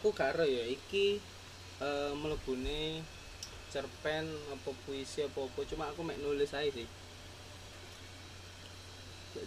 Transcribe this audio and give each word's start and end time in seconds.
aku 0.00 0.16
gak 0.16 0.32
ero 0.32 0.48
ya 0.48 0.64
iki 0.64 1.20
eh 1.84 2.12
mlebune 2.16 3.04
cerpen 3.68 4.24
apa 4.48 4.72
puisi 4.88 5.20
apa 5.20 5.44
apa 5.44 5.60
cuma 5.68 5.92
aku 5.92 6.00
mek 6.00 6.16
nulis 6.24 6.56
aja 6.56 6.72
sih. 6.72 6.88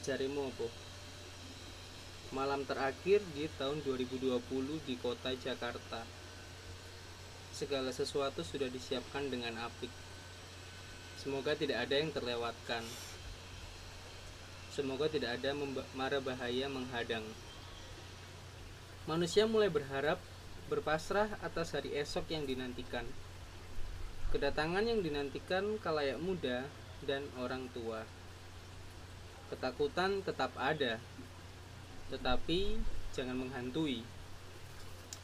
Jarimu 0.05 0.54
apa? 0.54 0.70
Malam 2.38 2.70
terakhir 2.70 3.26
di 3.34 3.50
tahun 3.58 3.81
2020 3.81 4.38
di 4.86 4.94
kota 5.02 5.34
Jakarta. 5.34 6.05
Segala 7.50 7.90
sesuatu 7.90 8.46
sudah 8.46 8.70
disiapkan 8.70 9.34
dengan 9.34 9.58
apik. 9.58 9.90
Semoga 11.18 11.58
tidak 11.58 11.82
ada 11.90 11.98
yang 11.98 12.14
terlewatkan. 12.14 12.86
Semoga 14.70 15.10
tidak 15.10 15.42
ada 15.42 15.58
mara 15.98 16.22
bahaya 16.22 16.70
menghadang. 16.70 17.26
Manusia 19.10 19.50
mulai 19.50 19.68
berharap 19.68 20.22
berpasrah 20.68 21.27
atas 21.43 21.74
hari 21.75 21.96
esok 21.97 22.32
yang 22.32 22.47
dinantikan. 22.47 23.04
Kedatangan 24.32 24.86
yang 24.86 25.04
dinantikan 25.04 25.78
kalayak 25.82 26.19
muda 26.19 26.68
dan 27.04 27.28
orang 27.39 27.68
tua. 27.75 28.07
Ketakutan 29.52 30.24
tetap 30.25 30.55
ada 30.57 30.97
tetapi 32.14 32.78
jangan 33.17 33.33
menghantui. 33.33 34.05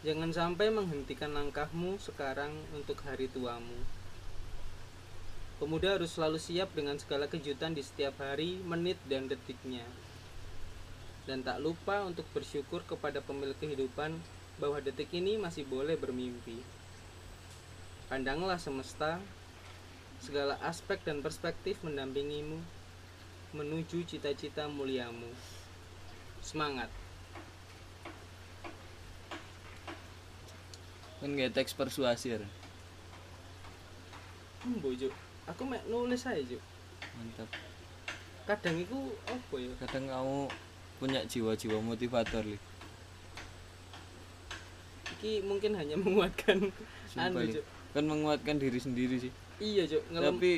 Jangan 0.02 0.34
sampai 0.34 0.74
menghentikan 0.74 1.30
langkahmu 1.36 2.02
sekarang 2.02 2.50
untuk 2.72 2.98
hari 3.06 3.30
tuamu. 3.30 3.86
Pemuda 5.60 6.00
harus 6.00 6.16
selalu 6.16 6.40
siap 6.40 6.72
dengan 6.72 6.96
segala 6.96 7.28
kejutan 7.28 7.76
di 7.76 7.84
setiap 7.84 8.16
hari 8.24 8.58
menit 8.64 8.96
dan 9.06 9.28
detiknya. 9.28 9.84
Dan 11.28 11.44
tak 11.44 11.60
lupa 11.60 12.08
untuk 12.08 12.26
bersyukur 12.32 12.82
kepada 12.88 13.20
pemilik 13.20 13.60
kehidupan 13.60 14.18
bahwa 14.60 14.84
detik 14.84 15.10
ini 15.16 15.40
masih 15.40 15.64
boleh 15.66 15.96
bermimpi 15.96 16.60
Pandanglah 18.10 18.58
semesta, 18.58 19.22
segala 20.18 20.58
aspek 20.66 20.98
dan 21.06 21.22
perspektif 21.22 21.78
mendampingimu 21.86 22.58
menuju 23.54 24.02
cita-cita 24.02 24.66
muliamu. 24.66 25.30
Semangat. 26.42 26.90
kan 31.20 31.36
kayak 31.36 31.52
teks 31.52 31.76
persuasi 31.76 32.32
ya 32.32 32.40
Hmm, 34.64 34.80
Juk. 34.96 35.12
Aku 35.52 35.68
mek 35.68 35.84
nulis 35.92 36.24
aja, 36.24 36.40
Juk. 36.40 36.64
mantap 37.16 37.48
Kadang 38.48 38.76
itu 38.82 39.14
apa 39.30 39.56
ya? 39.60 39.72
kadang 39.86 40.06
kamu 40.10 40.40
punya 40.98 41.22
jiwa-jiwa 41.28 41.78
motivator 41.84 42.42
li 42.44 42.58
Iki 45.20 45.44
mungkin 45.44 45.76
hanya 45.76 46.00
menguatkan 46.00 46.72
Sumpah, 47.12 47.44
anu, 47.44 47.60
kan 47.92 48.04
menguatkan 48.08 48.56
diri 48.56 48.80
sendiri 48.80 49.20
sih 49.20 49.32
Iya. 49.60 49.84
Ngelem 50.16 50.40
tapi 50.40 50.52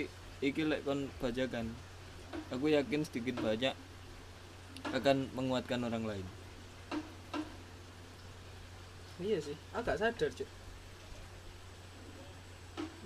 iki 0.46 0.62
lek 0.70 0.86
kon 0.86 1.10
bacakan 1.18 1.74
aku 2.54 2.70
yakin 2.70 3.02
sedikit 3.02 3.42
banyak 3.42 3.74
akan 4.94 5.26
menguatkan 5.34 5.82
orang 5.82 6.06
lain 6.06 6.28
Iya 9.22 9.38
sih, 9.38 9.54
agak 9.70 10.02
sadar, 10.02 10.34
Juk. 10.34 10.50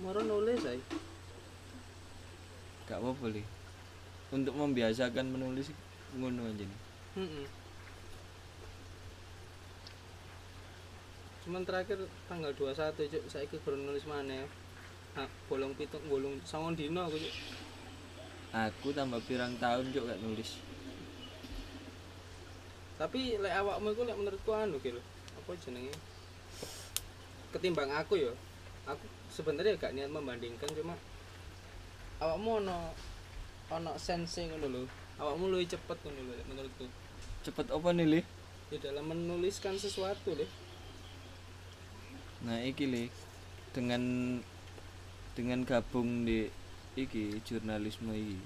Moro 0.00 0.20
nulis 0.20 0.64
aja. 0.64 0.80
gak 2.86 3.02
apa 3.02 3.10
boleh 3.18 3.42
untuk 4.30 4.54
membiasakan 4.54 5.26
menulis 5.26 5.74
ngono 6.14 6.46
aja 6.46 6.62
nih 6.62 6.80
Mm-mm. 7.18 7.44
Cuman 11.46 11.62
terakhir 11.62 12.02
tanggal 12.26 12.50
21 12.58 13.06
cuk, 13.06 13.24
saiki 13.30 13.62
kurang 13.62 13.86
nulis 13.86 14.02
mana 14.02 14.42
ya. 14.42 14.46
Bolong 15.46 15.78
pitung, 15.78 16.02
bolong 16.10 16.42
sangon 16.42 16.74
dino 16.74 17.06
aku 17.06 17.22
cuk. 17.22 17.34
aku 18.56 18.88
tambah 18.90 19.20
pirang 19.28 19.52
tahun 19.60 19.92
juga 19.92 20.16
gak 20.16 20.22
nulis 20.24 20.56
Tapi 22.96 23.36
lek 23.36 23.52
awakmu 23.52 23.92
iku 23.92 24.02
lek 24.08 24.16
menurutku 24.16 24.50
anu 24.56 24.80
gitu. 24.80 24.96
Apa 25.36 25.52
jenenge? 25.60 25.92
Ketimbang 27.52 27.92
aku 27.92 28.16
ya. 28.16 28.32
Aku 28.88 29.04
sebenarnya 29.28 29.76
gak 29.76 29.92
niat 29.92 30.08
membandingkan 30.08 30.72
cuma 30.72 30.96
awakmu 32.18 32.64
ono 32.64 32.90
ono 33.70 33.92
sense 34.00 34.48
ngono 34.48 34.66
lho. 34.66 34.82
Awakmu 35.20 35.52
lebih 35.52 35.76
cepet 35.76 35.98
ngono 36.02 36.20
lho 36.26 36.34
menurutku. 36.48 36.84
cepet 37.46 37.70
apa 37.70 37.88
nih 37.94 38.06
li 38.10 38.20
Di 38.66 38.82
dalam 38.82 39.06
menuliskan 39.06 39.78
sesuatu 39.78 40.34
deh. 40.34 40.65
Nah 42.44 42.60
iki 42.60 42.84
li 42.84 43.04
dengan 43.72 44.02
dengan 45.36 45.64
gabung 45.64 46.24
di 46.24 46.48
iki 46.96 47.40
jurnalisme 47.44 48.12
iki. 48.12 48.40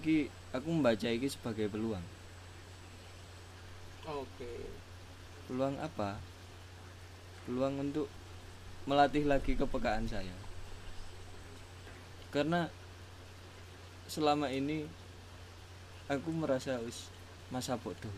Iki 0.00 0.16
aku 0.56 0.68
membaca 0.72 1.08
iki 1.12 1.28
sebagai 1.28 1.68
peluang. 1.68 2.04
Oke. 4.04 4.52
peluang 5.44 5.76
apa? 5.76 6.16
Peluang 7.44 7.76
untuk 7.84 8.08
melatih 8.88 9.28
lagi 9.28 9.52
kepekaan 9.56 10.08
saya. 10.08 10.32
Karena 12.32 12.72
selama 14.08 14.48
ini 14.48 14.88
aku 16.08 16.32
merasa 16.32 16.80
wis 16.84 17.08
masa 17.48 17.76
bodoh 17.76 18.08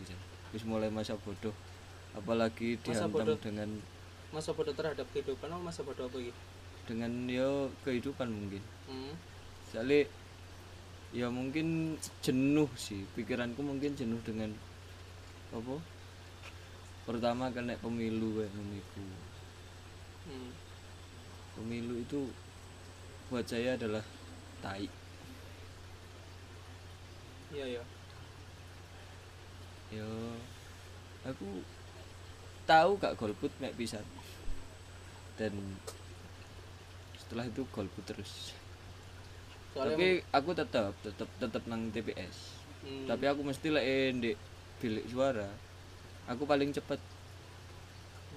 wis 0.55 0.63
mulai 0.63 0.87
masa 0.87 1.19
bodoh. 1.19 1.53
Apalagi 2.15 2.79
Masa 2.79 3.11
dihantam 3.11 3.11
bodoh. 3.11 3.37
dengan 3.43 3.69
Masa 4.27 4.51
bodoh 4.51 4.75
terhadap 4.75 5.07
kehidupan 5.15 5.47
apa 5.47 5.61
masa 5.61 5.81
bodoh 5.81 6.05
apa 6.05 6.17
gitu? 6.19 6.41
dengan 6.87 7.11
yo 7.27 7.67
kehidupan 7.83 8.31
mungkin 8.31 8.63
Hmm. 8.87 9.11
soalnya 9.67 10.07
ya 11.11 11.27
mungkin 11.27 11.99
jenuh 12.23 12.71
sih 12.79 13.03
pikiranku 13.11 13.59
mungkin 13.59 13.91
jenuh 13.91 14.23
dengan 14.23 14.55
apa 15.51 15.75
pertama 17.03 17.51
kena 17.51 17.75
pemilu 17.83 18.39
kayak 18.39 18.55
iku. 18.55 19.03
Hmm. 20.31 20.51
pemilu 21.59 21.99
itu 21.99 22.31
buat 23.27 23.43
saya 23.43 23.75
adalah 23.75 24.03
tai 24.63 24.87
Iya 27.51 27.79
ya. 27.79 27.83
yo 29.91 30.07
aku 31.27 31.63
tahu 32.63 32.95
gak 32.95 33.19
golput 33.19 33.51
mek 33.59 33.75
pisan 33.75 34.03
dan 35.37 35.53
setelah 37.17 37.45
itu 37.45 37.61
golput 37.69 38.03
terus. 38.03 38.51
Soalnya 39.71 39.93
tapi 39.93 40.07
aku 40.31 40.49
tetap 40.51 40.93
tetap 41.01 41.29
tetap 41.37 41.63
nang 41.65 41.89
TPS 41.89 42.57
Hmm. 42.77 43.09
tapi 43.09 43.25
aku 43.25 43.41
mesti 43.41 43.67
lah 43.67 43.81
di 44.13 44.31
bilik 44.77 45.05
suara 45.09 45.49
aku 46.25 46.45
paling 46.45 46.69
cepet. 46.71 47.01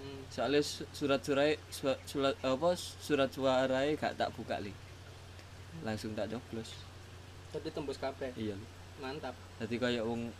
Hmm. 0.00 0.20
soalnya 0.26 0.64
su- 0.64 0.88
surat 0.90 1.20
surai 1.20 1.60
surat, 1.68 2.00
surat 2.08 2.32
apa 2.40 2.72
surat 2.74 3.28
suara 3.28 3.84
gak 3.94 4.16
tak 4.16 4.32
buka 4.32 4.56
li. 4.58 4.72
Langsung 5.84 6.16
tak 6.16 6.32
coblos. 6.32 6.72
Tadi 7.52 7.68
tembus 7.68 8.00
kabeh. 8.00 8.32
iya 8.34 8.56
li. 8.56 8.66
Mantap. 8.98 9.36
jadi 9.60 9.76
kayak 9.76 10.04
wong 10.08 10.32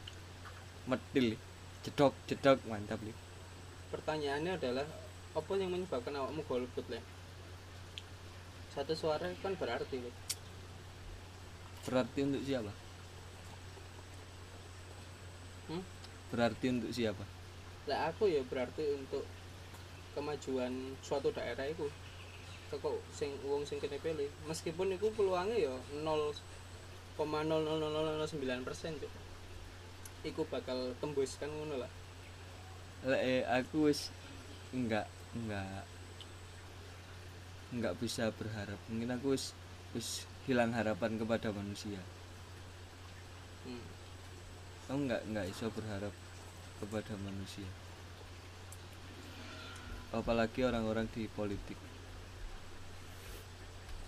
medil 0.88 1.37
jedok 1.84 2.16
jedok 2.25 2.56
mantap 2.65 2.98
li. 3.04 3.12
Pertanyaannya 3.92 4.56
adalah 4.56 4.88
apa 5.36 5.52
yang 5.56 5.70
menyebabkan 5.70 6.16
awakmu 6.16 6.42
golput 6.46 6.84
le? 6.91 7.00
Satu 8.74 8.94
suara 8.94 9.26
kan 9.42 9.54
berarti 9.58 9.98
le. 9.98 10.10
berarti 11.80 12.28
untuk 12.28 12.44
siapa 12.44 12.68
Hmm? 15.70 15.86
berarti 16.28 16.66
untuk 16.68 16.92
siapa 16.92 17.24
Lah 17.88 18.12
aku 18.12 18.28
ya 18.28 18.44
berarti 18.44 18.84
untuk 18.94 19.24
kemajuan 20.12 20.92
suatu 21.00 21.33
daerah 21.33 21.65
itu 21.65 21.88
teko 22.68 23.00
sing 23.15 23.33
wong 23.47 23.65
sing 23.65 23.80
kene 23.80 23.97
pilih 23.98 24.28
meskipun 24.44 24.92
itu 24.94 25.10
peluangnya 25.15 25.71
ya 25.71 25.74
0,00009 26.04 28.66
persen 28.66 28.92
cuk 28.98 29.10
iku 30.22 30.44
bakal 30.47 30.94
tembus 31.00 31.36
kan 31.41 31.50
ngono 31.50 31.76
lah 31.80 31.91
Lek, 33.09 33.22
eh, 33.24 33.42
aku 33.48 33.88
wis 33.88 34.12
enggak 34.76 35.09
enggak 35.34 35.86
enggak 37.71 37.94
bisa 38.03 38.34
berharap. 38.34 38.78
Mungkin 38.91 39.15
aku 39.15 39.38
wis 39.38 39.54
wis 39.94 40.27
hilang 40.47 40.74
harapan 40.74 41.15
kepada 41.18 41.54
manusia. 41.54 42.03
Hmm. 43.62 43.86
aku 44.91 44.98
enggak 45.06 45.22
enggak 45.30 45.47
bisa 45.54 45.66
berharap 45.71 46.15
kepada 46.82 47.15
manusia. 47.22 47.68
Apalagi 50.10 50.66
orang-orang 50.66 51.06
di 51.15 51.30
politik. 51.30 51.78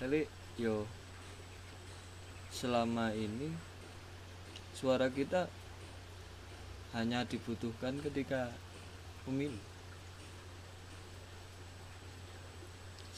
Tapi 0.02 0.26
yo. 0.58 0.86
Selama 2.52 3.16
ini 3.16 3.48
suara 4.76 5.08
kita 5.08 5.48
hanya 6.92 7.24
dibutuhkan 7.24 7.96
ketika 7.96 8.52
pemilu 9.24 9.71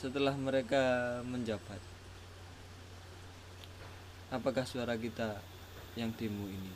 setelah 0.05 0.37
mereka 0.37 0.85
menjabat 1.25 1.81
apakah 4.29 4.69
suara 4.69 5.01
kita 5.01 5.41
yang 5.97 6.13
demo 6.13 6.45
ini 6.45 6.69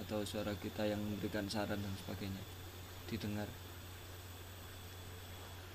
atau 0.00 0.24
suara 0.24 0.56
kita 0.56 0.88
yang 0.88 0.96
memberikan 0.96 1.44
saran 1.52 1.76
dan 1.76 1.92
sebagainya 2.00 2.40
didengar? 3.12 3.44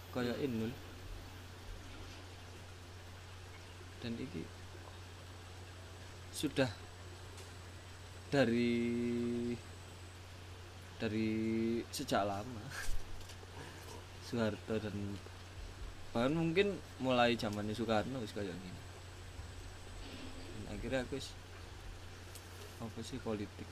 Kaya 0.10 0.34
inul 0.42 0.74
dan 4.02 4.18
ini 4.18 4.42
sudah 6.34 6.74
dari 8.34 8.74
dari 10.98 11.30
sejak 11.94 12.26
lama 12.26 12.66
Soeharto 14.26 14.82
dan 14.82 14.98
bahkan 16.18 16.34
mungkin 16.34 16.82
mulai 16.98 17.38
zamannya 17.38 17.78
Soekarno 17.78 18.18
wis 18.18 18.34
kayak 18.34 18.50
gini. 18.50 18.82
Akhirnya 20.66 21.06
aku 21.06 21.22
wis 21.22 21.30
apa 22.82 23.00
sih 23.06 23.22
politik. 23.22 23.70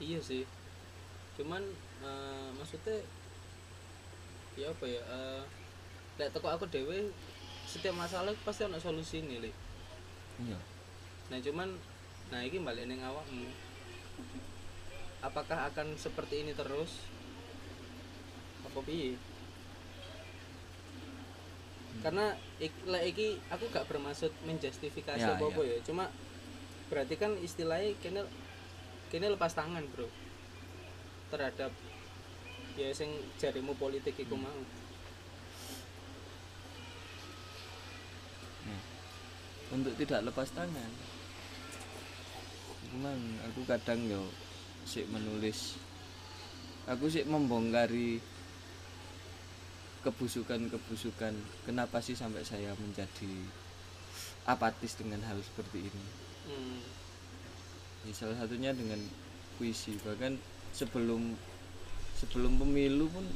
Iya 0.00 0.24
sih. 0.24 0.48
Cuman 1.36 1.60
eh, 2.00 2.48
maksudnya 2.56 3.04
ya 4.56 4.72
apa 4.72 4.88
ya 4.88 5.04
eh 5.04 5.44
lek 6.16 6.32
teko 6.32 6.48
aku 6.48 6.64
dewe 6.72 7.12
setiap 7.68 7.92
masalah 7.92 8.32
pasti 8.40 8.64
ada 8.64 8.80
solusi 8.80 9.20
nih 9.20 9.36
Lek. 9.36 9.56
iya. 10.48 10.56
Nah 11.28 11.44
cuman 11.44 11.76
nah 12.32 12.40
ini 12.40 12.56
balik 12.56 12.88
neng 12.88 13.04
awakmu. 13.04 13.52
Apakah 15.20 15.68
akan 15.68 15.92
seperti 16.00 16.40
ini 16.40 16.56
terus? 16.56 17.04
Apa 18.64 18.80
piye 18.80 19.20
karena 22.02 22.34
iki 23.06 23.38
aku 23.48 23.70
gak 23.70 23.86
bermaksud 23.86 24.34
menjustifikasi 24.42 25.22
Ya, 25.22 25.38
apa 25.38 25.46
apa 25.46 25.62
ya. 25.62 25.78
Cuma 25.86 26.10
berarti 26.90 27.14
kan 27.16 27.32
istilahnya 27.38 27.94
kene 28.02 28.26
kene 29.08 29.30
lepas 29.30 29.54
tangan 29.54 29.86
bro. 29.94 30.10
Terhadap 31.30 31.70
ya 32.74 32.90
sing 32.92 33.08
jarimu 33.38 33.78
politik 33.78 34.18
iku 34.18 34.34
mau. 34.34 34.60
Nah, 38.66 38.82
untuk 39.78 39.94
tidak 39.96 40.26
lepas 40.26 40.50
tangan 40.50 40.90
cuman 42.92 43.40
aku 43.48 43.64
kadang 43.64 44.04
yo 44.04 44.20
sik 44.84 45.08
menulis 45.08 45.80
aku 46.84 47.08
sik 47.08 47.24
membongkari 47.24 48.20
kebusukan-kebusukan 50.02 51.34
kenapa 51.62 52.02
sih 52.02 52.18
sampai 52.18 52.42
saya 52.42 52.74
menjadi 52.74 53.34
apatis 54.46 54.98
dengan 54.98 55.22
hal 55.22 55.38
seperti 55.38 55.86
ini? 55.86 56.04
Hmm. 56.50 56.82
Ya, 58.02 58.12
salah 58.14 58.34
satunya 58.34 58.74
dengan 58.74 58.98
puisi. 59.56 59.94
Bahkan 60.02 60.42
sebelum 60.74 61.38
sebelum 62.18 62.58
pemilu 62.58 63.06
pun 63.10 63.26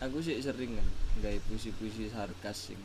aku 0.00 0.24
sih 0.24 0.40
sering 0.40 0.80
kan 0.80 0.88
nggak 1.20 1.44
puisi-puisi 1.48 2.08
sarkas 2.08 2.72
sing. 2.72 2.80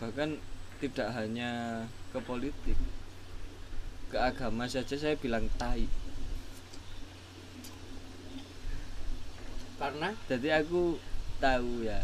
Bahkan 0.00 0.40
tidak 0.80 1.12
hanya 1.12 1.84
ke 2.16 2.18
politik 2.24 2.78
ke 4.08 4.16
agama 4.16 4.64
saja 4.64 4.96
saya 4.96 5.14
bilang 5.20 5.46
tai. 5.60 5.84
Karena? 9.76 10.12
Jadi 10.28 10.48
aku 10.52 10.96
tahu 11.40 11.88
ya. 11.88 12.00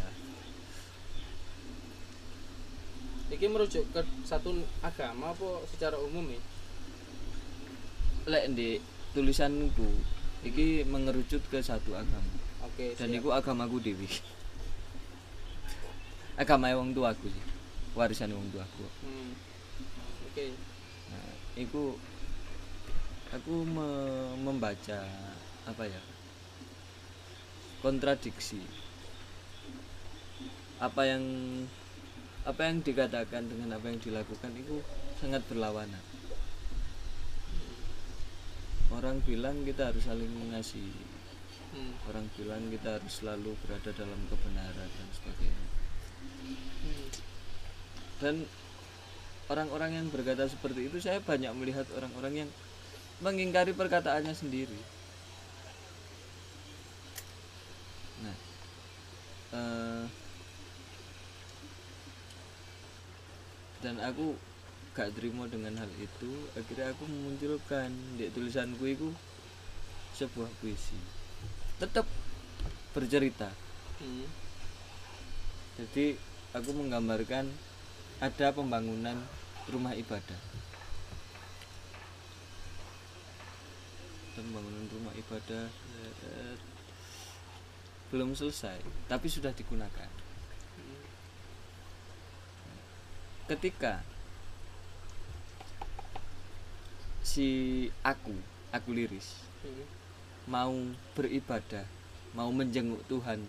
Iki 3.30 3.46
merujuk 3.52 3.84
ke 3.92 4.00
satu 4.24 4.54
agama 4.80 5.30
apa 5.36 5.48
secara 5.70 6.00
umum 6.00 6.24
ya? 6.30 6.40
Lek 8.26 8.44
di 8.56 8.80
tulisanku 9.14 9.86
iki 10.42 10.82
mengerucut 10.88 11.42
ke 11.52 11.58
satu 11.60 11.94
agama. 11.94 12.32
Oke 12.66 12.96
dan 12.98 13.08
siap. 13.12 13.18
iku 13.22 13.28
agamaku 13.32 13.78
dewi 13.78 14.10
agama 16.36 16.68
wong 16.76 16.92
tuaku 16.92 17.32
sih 17.32 17.44
warisan 17.96 18.36
wong 18.36 18.44
tuaku. 18.52 18.84
Hmm. 19.00 19.32
oke. 20.28 20.46
Nah 21.08 21.30
iku 21.56 21.96
aku 23.32 23.54
me- 23.64 24.36
membaca 24.44 25.00
apa 25.64 25.82
ya? 25.88 26.00
Kontradiksi 27.80 28.60
apa 30.76 31.02
yang 31.08 31.24
apa 32.46 32.60
yang 32.62 32.78
dikatakan 32.84 33.48
dengan 33.48 33.74
apa 33.74 33.90
yang 33.90 33.98
dilakukan 33.98 34.52
itu 34.54 34.84
sangat 35.18 35.42
berlawanan 35.48 36.02
orang 38.92 39.18
bilang 39.26 39.66
kita 39.66 39.90
harus 39.90 40.04
saling 40.04 40.30
mengasihi 40.30 41.16
Hmm. 41.66 41.92
orang 42.08 42.24
bilang 42.38 42.72
kita 42.72 42.96
harus 42.96 43.20
selalu 43.20 43.52
berada 43.60 43.92
dalam 43.92 44.16
kebenaran 44.32 44.88
dan 44.88 45.08
sebagainya 45.12 45.66
Hmm. 46.86 47.08
dan 48.22 48.34
orang-orang 49.52 50.00
yang 50.00 50.06
berkata 50.08 50.48
seperti 50.48 50.88
itu 50.88 51.02
saya 51.04 51.20
banyak 51.20 51.52
melihat 51.52 51.84
orang-orang 51.98 52.46
yang 52.46 52.50
mengingkari 53.20 53.76
perkataannya 53.76 54.32
sendiri 54.32 54.78
nah 58.24 58.36
eh, 59.52 60.04
dan 63.86 64.02
aku 64.02 64.34
gak 64.98 65.14
terima 65.14 65.46
dengan 65.46 65.78
hal 65.78 65.86
itu. 66.02 66.50
Akhirnya 66.58 66.90
aku 66.90 67.06
memunculkan 67.06 67.94
di 68.18 68.26
tulisanku 68.34 68.82
itu 68.82 69.14
sebuah 70.18 70.50
puisi. 70.58 70.98
Tetap 71.78 72.10
bercerita. 72.90 73.54
Hmm. 73.96 74.28
jadi 75.76 76.20
aku 76.52 76.68
menggambarkan 76.76 77.48
ada 78.20 78.46
pembangunan 78.52 79.16
rumah 79.72 79.96
ibadah. 79.96 80.36
Pembangunan 84.36 84.84
rumah 84.92 85.14
ibadah 85.16 85.64
eh, 86.28 86.54
belum 88.12 88.36
selesai 88.36 88.78
tapi 89.10 89.26
sudah 89.26 89.50
digunakan 89.56 90.06
Hmm. 90.76 91.02
Ketika 93.46 94.02
si 97.22 97.48
aku 98.02 98.34
aku 98.74 98.90
liris 98.90 99.46
Hmm. 99.66 99.82
mau 100.46 100.74
beribadah 101.18 101.82
mau 102.36 102.52
menjenguk 102.54 103.02
Tuhan 103.10 103.42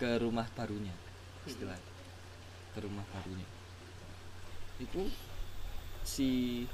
ke 0.00 0.18
rumah 0.18 0.48
barunya 0.58 0.90
istilah 1.46 1.78
ke 2.74 2.82
rumah 2.82 3.06
barunya. 3.14 3.46
Itu 4.82 5.06
si 6.02 6.64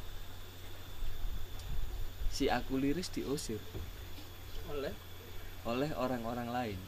si 2.33 2.49
aku 2.49 2.81
liris 2.81 3.13
diusir 3.13 3.61
oleh? 4.73 4.95
oleh 5.69 5.91
orang-orang 5.93 6.49
lain 6.49 6.81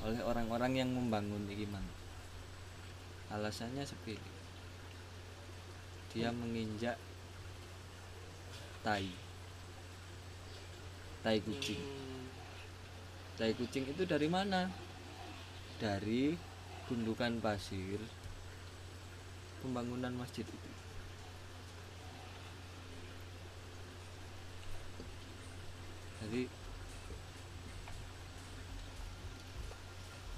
oleh 0.00 0.24
orang-orang 0.24 0.72
yang 0.80 0.88
membangun 0.88 1.44
iki 1.52 1.68
mang 1.68 1.84
alasannya 3.28 3.84
sepele 3.84 4.39
dia 6.10 6.34
menginjak 6.34 6.98
tai. 8.82 9.06
Tai 11.20 11.36
kucing. 11.44 11.78
Hmm. 11.78 12.26
tai 13.36 13.52
kucing 13.54 13.84
itu 13.86 14.02
dari 14.08 14.26
mana? 14.26 14.72
Dari 15.78 16.34
gundukan 16.88 17.38
pasir 17.38 18.00
pembangunan 19.62 20.10
masjid 20.16 20.42
itu. 20.42 20.70
Jadi 26.20 26.42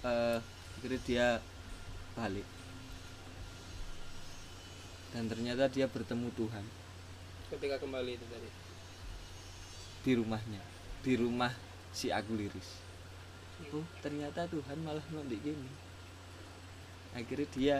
eh 0.02 0.38
akhirnya 0.82 1.00
dia 1.06 1.28
balik 2.18 2.46
dan 5.12 5.28
ternyata 5.28 5.68
dia 5.68 5.86
bertemu 5.88 6.28
Tuhan. 6.34 6.64
Ketika 7.52 7.76
kembali 7.78 8.16
itu 8.16 8.26
tadi. 8.32 8.50
Di 10.02 10.12
rumahnya. 10.16 10.62
Di 11.04 11.14
rumah 11.20 11.52
si 11.92 12.08
aku 12.08 12.32
liris 12.32 12.92
oh 13.70 13.86
ternyata 14.02 14.50
Tuhan 14.50 14.82
malah 14.82 15.04
nondik 15.14 15.38
gini. 15.44 15.70
Akhirnya 17.14 17.46
dia 17.54 17.76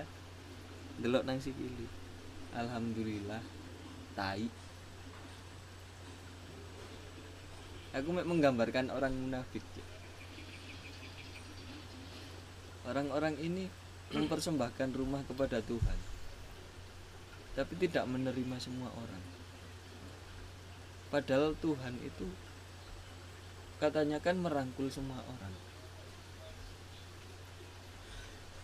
delok 1.00 1.24
nang 1.26 1.40
sikili 1.42 1.88
alhamdulillah 2.54 3.42
tai. 4.14 4.46
Aku 7.92 8.08
menggambarkan 8.08 8.88
orang 8.88 9.12
munafik 9.12 9.60
orang-orang 12.88 13.36
ini 13.36 13.68
mempersembahkan 14.16 14.96
rumah 14.96 15.20
kepada 15.28 15.60
Tuhan 15.60 16.12
tapi 17.52 17.76
tidak 17.76 18.09
menerima 18.09 18.56
semua 18.56 18.88
orang. 18.88 19.25
Padahal 21.12 21.52
Tuhan 21.61 22.00
itu 22.00 22.25
katanya 23.76 24.16
kan 24.25 24.40
merangkul 24.40 24.88
semua 24.88 25.21
orang. 25.21 25.54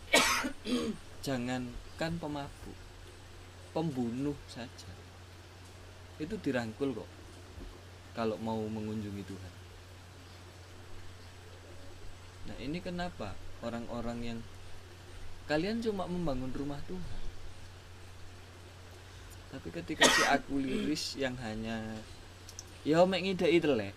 Jangankan 1.26 2.12
pemabuk 2.16 2.78
pembunuh 3.76 4.36
saja. 4.48 4.88
Itu 6.16 6.40
dirangkul 6.40 6.96
kok 6.96 7.10
kalau 8.16 8.40
mau 8.40 8.58
mengunjungi 8.64 9.22
Tuhan. 9.28 9.54
Nah 12.48 12.56
ini 12.64 12.80
kenapa 12.80 13.36
orang-orang 13.60 14.18
yang 14.24 14.40
kalian 15.44 15.84
cuma 15.84 16.08
membangun 16.08 16.48
rumah 16.56 16.80
Tuhan 16.88 17.17
tapi 19.48 19.68
ketika 19.72 20.04
si 20.04 20.22
aku 20.28 20.60
liris 20.60 21.16
yang 21.16 21.32
hanya 21.40 21.80
ya 22.84 23.00
mek 23.08 23.24
ngideki 23.24 23.58
telek. 23.64 23.94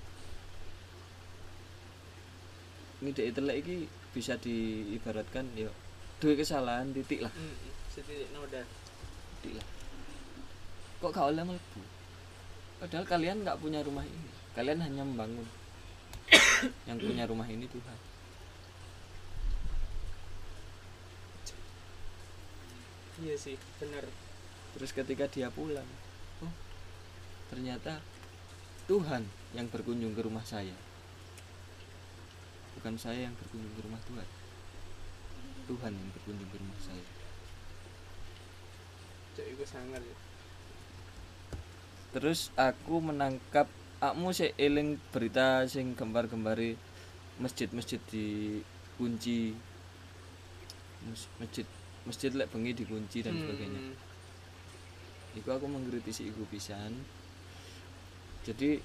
Ngideki 3.04 3.32
telek 3.36 3.58
iki 3.60 3.76
bisa 4.16 4.40
diibaratkan 4.40 5.48
ya 5.56 5.68
duwe 6.24 6.40
kesalahan 6.40 6.94
titik 6.96 7.26
lah. 7.26 7.34
Hmm, 7.34 7.56
setitik 7.92 8.30
noda. 8.32 8.64
titik 9.42 9.60
lah. 9.60 9.68
Kok 11.02 11.12
gak 11.12 11.28
oleh 11.34 11.44
mlebu? 11.44 11.82
Padahal 12.78 13.06
kalian 13.10 13.42
nggak 13.42 13.58
punya 13.58 13.82
rumah 13.82 14.06
ini. 14.06 14.32
Kalian 14.54 14.80
hanya 14.86 15.02
membangun. 15.02 15.48
Yang 16.90 16.98
punya 17.10 17.26
rumah 17.26 17.50
ini 17.50 17.66
Tuhan. 17.66 17.98
Iya 23.22 23.36
sih, 23.38 23.58
benar. 23.78 24.06
Terus 24.78 24.92
ketika 24.96 25.28
dia 25.28 25.52
pulang 25.52 25.88
oh 26.42 26.54
ternyata 27.52 28.00
Tuhan 28.92 29.24
yang 29.56 29.68
berkunjung 29.72 30.12
ke 30.16 30.22
rumah 30.24 30.44
saya. 30.44 30.76
Bukan 32.76 32.96
saya 33.00 33.28
yang 33.30 33.36
berkunjung 33.40 33.72
ke 33.78 33.82
rumah 33.88 34.02
Tuhan. 34.04 34.28
Tuhan 35.68 35.92
yang 35.96 36.10
berkunjung 36.12 36.50
ke 36.52 36.58
rumah 36.60 36.80
saya. 36.84 37.06
Sangar 39.62 40.02
ya. 40.02 40.18
terus 42.12 42.52
aku 42.60 43.00
menangkap 43.00 43.70
akmu 44.04 44.34
sih 44.36 44.52
eling 44.60 45.00
berita 45.14 45.64
sing 45.70 45.94
gembar-gembari 45.96 46.76
masjid-masjid 47.40 48.02
dikunci. 48.12 49.56
Mas- 51.08 51.32
masjid 51.40 51.64
masjid 52.04 52.32
lek 52.34 52.50
bengi 52.52 52.74
dikunci 52.76 53.24
dan 53.24 53.38
Hmm, 53.38 53.42
sebagainya 53.46 53.82
Iku 55.32 55.48
aku 55.48 55.68
mengkritisi 55.68 56.28
iku 56.28 56.44
pisan. 56.52 56.92
Jadi 58.44 58.84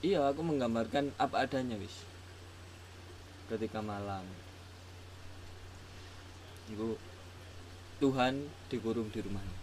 iya 0.00 0.24
aku 0.24 0.40
menggambarkan 0.40 1.12
apa 1.20 1.44
adanya 1.44 1.76
wis. 1.76 2.04
Ketika 3.52 3.84
malam. 3.84 4.24
Iku 6.72 6.96
Tuhan 7.98 8.48
dikurung 8.70 9.10
di 9.12 9.20
rumahnya. 9.20 9.58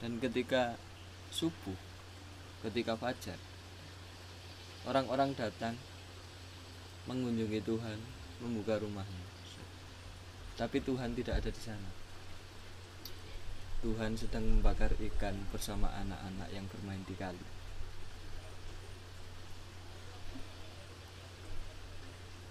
Dan 0.00 0.16
ketika 0.16 0.80
subuh, 1.28 1.76
ketika 2.64 2.96
fajar, 2.96 3.36
orang-orang 4.88 5.36
datang 5.36 5.76
mengunjungi 7.04 7.60
Tuhan, 7.60 7.98
membuka 8.40 8.80
rumahnya. 8.80 9.24
Tapi 10.56 10.80
Tuhan 10.80 11.12
tidak 11.12 11.44
ada 11.44 11.50
di 11.52 11.60
sana. 11.60 11.99
Tuhan 13.80 14.12
sedang 14.12 14.44
membakar 14.44 14.92
ikan 14.92 15.32
bersama 15.48 15.88
anak-anak 15.96 16.48
yang 16.52 16.68
bermain 16.68 17.00
di 17.08 17.16
kali. 17.16 17.46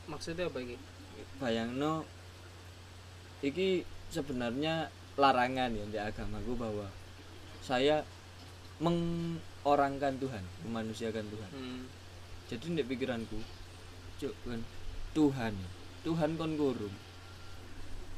Maksudnya 0.09 0.50
apa 0.50 0.57
ini? 0.57 0.74
Bayangno 1.38 2.01
iki 3.45 3.86
sebenarnya 4.09 4.89
larangan 5.21 5.69
ya 5.69 5.86
di 5.86 6.00
agamaku 6.01 6.57
bahwa 6.57 6.89
saya 7.62 8.01
mengorangkan 8.81 10.17
Tuhan, 10.17 10.43
memanusiakan 10.65 11.25
Tuhan. 11.29 11.51
Hmm. 11.53 11.83
Jadi 12.50 12.81
di 12.81 12.83
pikiranku, 12.83 13.38
cuk 14.17 14.33
kan 14.50 14.65
Tuhan, 15.13 15.53
Tuhan 16.01 16.29
kon 16.41 16.57
kurung. 16.57 16.95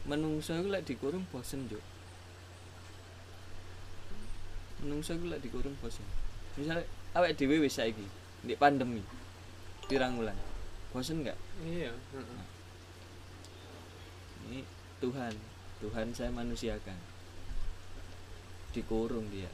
Menungso 0.08 0.56
iku 0.56 0.72
lek 0.72 0.88
dikurung 0.88 1.28
bosen, 1.28 1.68
cuk. 1.68 1.84
Menungso 4.82 5.14
iku 5.14 5.30
lek 5.30 5.42
dikurung 5.46 5.78
bosen. 5.78 6.06
Misalnya 6.58 6.84
awake 7.14 7.38
dhewe 7.38 7.62
wis 7.62 7.78
saiki 7.78 8.06
di 8.42 8.58
pandemi. 8.58 9.06
Pirang 9.86 10.18
wulan. 10.18 10.36
Bosen 10.92 11.24
enggak? 11.24 11.38
Iya, 11.64 11.94
heeh. 11.94 12.44
Ini 14.50 14.60
Tuhan, 15.00 15.34
Tuhan 15.80 16.08
saya 16.12 16.34
manusiakan. 16.34 16.98
Dikurung 18.76 19.30
dia. 19.30 19.48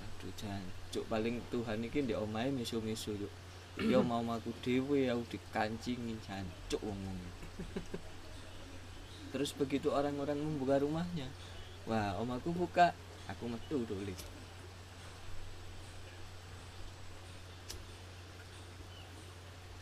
Aduh, 0.00 0.32
jancuk 0.38 1.04
paling 1.10 1.42
Tuhan 1.52 1.84
iki 1.84 2.06
ndek 2.06 2.20
omahe 2.22 2.48
misu-misu, 2.54 3.18
Cuk. 3.18 3.32
Ya 3.76 4.00
mau 4.00 4.24
aku 4.24 4.56
dhewe 4.64 5.12
aku 5.12 5.36
dikancingi 5.36 6.16
jancuk 6.24 6.80
wong-wong. 6.80 7.20
Terus 9.36 9.52
begitu 9.52 9.92
orang-orang 9.92 10.40
membuka 10.40 10.80
rumahnya, 10.80 11.28
wah 11.84 12.16
om 12.16 12.32
aku 12.32 12.56
buka, 12.56 12.96
aku 13.28 13.52
metu 13.52 13.84
dulu. 13.84 14.16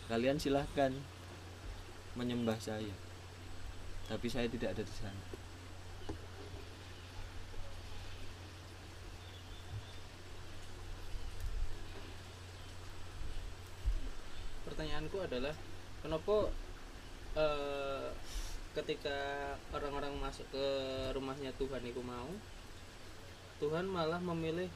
Kalian 0.04 0.37
silahkan 0.37 0.92
menyembah 2.12 2.61
saya, 2.61 2.92
tapi 4.04 4.28
saya 4.28 4.44
tidak 4.52 4.76
ada 4.76 4.82
di 4.84 4.94
sana. 4.94 5.25
Pertanyaanku 14.68 15.16
adalah 15.25 15.56
kenapa 16.04 16.52
eh, 17.40 18.08
ketika 18.76 19.16
orang-orang 19.73 20.20
masuk 20.20 20.44
ke 20.52 20.66
rumahnya 21.14 21.54
Tuhan 21.56 21.80
itu 21.87 22.02
mau 22.04 22.28
Tuhan 23.62 23.87
malah 23.87 24.18
memilih 24.20 24.68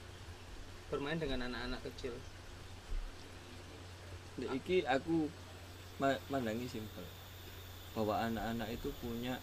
bermain 0.88 1.20
dengan 1.20 1.50
anak-anak 1.50 1.84
kecil. 1.92 2.16
Dek, 4.38 4.50
iki 4.54 4.76
aku 4.86 5.26
ma- 5.98 6.22
mandangi 6.30 6.70
simpel 6.70 7.02
bahwa 7.90 8.14
anak-anak 8.22 8.70
itu 8.70 8.88
punya 9.02 9.34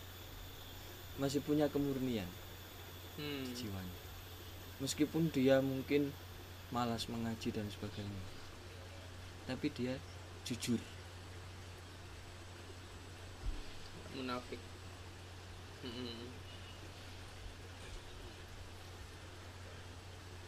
masih 1.15 1.43
punya 1.43 1.67
kemurnian 1.67 2.27
Hmm. 3.15 3.47
jiwanya 3.55 3.95
meskipun 4.83 5.31
dia 5.31 5.63
mungkin 5.63 6.11
malas 6.67 7.07
mengaji 7.07 7.47
dan 7.47 7.63
sebagainya 7.71 8.23
tapi 9.47 9.71
dia 9.71 9.95
jujur 10.43 10.79
munafik 14.11 14.59
Mm-mm. 15.79 16.27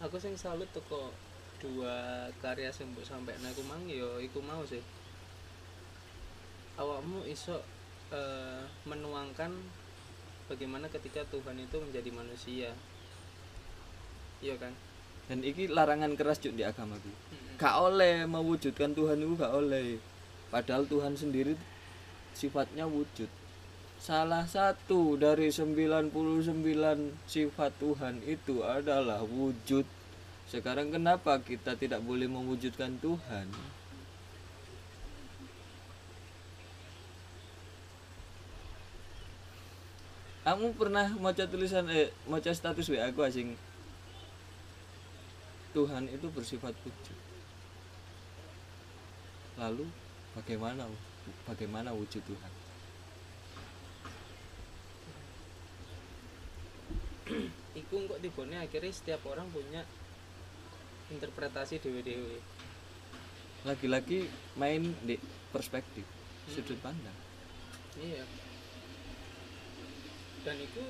aku 0.03 0.19
sing 0.19 0.35
salut 0.35 0.67
teko 0.75 1.15
dua 1.57 2.27
karya 2.43 2.69
sing 2.69 2.93
mbok 2.93 3.05
sampekno 3.05 3.49
iku 3.49 3.63
mang 3.65 3.83
ya 3.89 4.07
iku 4.21 4.39
mau 4.45 4.61
sih. 4.65 4.81
Awakmu 6.77 7.25
iso 7.25 7.57
eh, 8.13 8.61
menuangkan 8.85 9.49
bagaimana 10.47 10.87
ketika 10.87 11.25
Tuhan 11.27 11.57
itu 11.57 11.77
menjadi 11.81 12.09
manusia. 12.13 12.69
Iya 14.39 14.55
kan? 14.61 14.73
Dan 15.27 15.43
iki 15.43 15.67
larangan 15.67 16.15
keras 16.15 16.39
cuk 16.39 16.55
di 16.55 16.63
agamaku 16.63 17.11
Mm-mm. 17.11 17.59
gak 17.59 17.75
oleh 17.83 18.23
mewujudkan 18.23 18.95
Tuhan 18.95 19.19
itu 19.19 19.33
gak 19.35 19.51
oleh. 19.51 19.99
Padahal 20.47 20.87
Tuhan 20.87 21.19
sendiri 21.19 21.59
sifatnya 22.31 22.87
wujud. 22.87 23.27
Salah 23.97 24.47
satu 24.47 25.19
dari 25.19 25.51
99 25.51 26.13
sifat 27.27 27.71
Tuhan 27.81 28.23
itu 28.23 28.63
adalah 28.63 29.25
wujud 29.25 29.83
sekarang 30.47 30.95
kenapa 30.95 31.35
kita 31.43 31.75
tidak 31.75 31.99
boleh 32.07 32.31
mewujudkan 32.31 32.95
Tuhan? 33.03 33.51
Kamu 40.47 40.71
pernah 40.79 41.11
maca 41.19 41.43
tulisan 41.43 41.91
eh 41.91 42.07
maca 42.23 42.47
status 42.55 42.87
WA 42.87 43.11
aku 43.11 43.19
asing? 43.27 43.59
Tuhan 45.75 46.07
itu 46.07 46.31
bersifat 46.31 46.71
wujud. 46.87 47.17
Lalu 49.59 49.83
bagaimana 50.31 50.87
bagaimana 51.43 51.91
wujud 51.91 52.23
Tuhan? 52.23 52.51
Iku 57.75 58.07
kok 58.07 58.23
tibone 58.23 58.55
akhirnya 58.55 58.95
setiap 58.95 59.27
orang 59.27 59.51
punya 59.51 59.83
interpretasi 61.07 61.79
dewe-dewe 61.79 62.39
lagi-lagi 63.63 64.27
main 64.55 64.95
di 65.03 65.19
perspektif 65.51 66.03
sudut 66.47 66.79
pandang. 66.79 67.15
Iya. 67.99 68.23
Dan 70.47 70.55
itu 70.63 70.83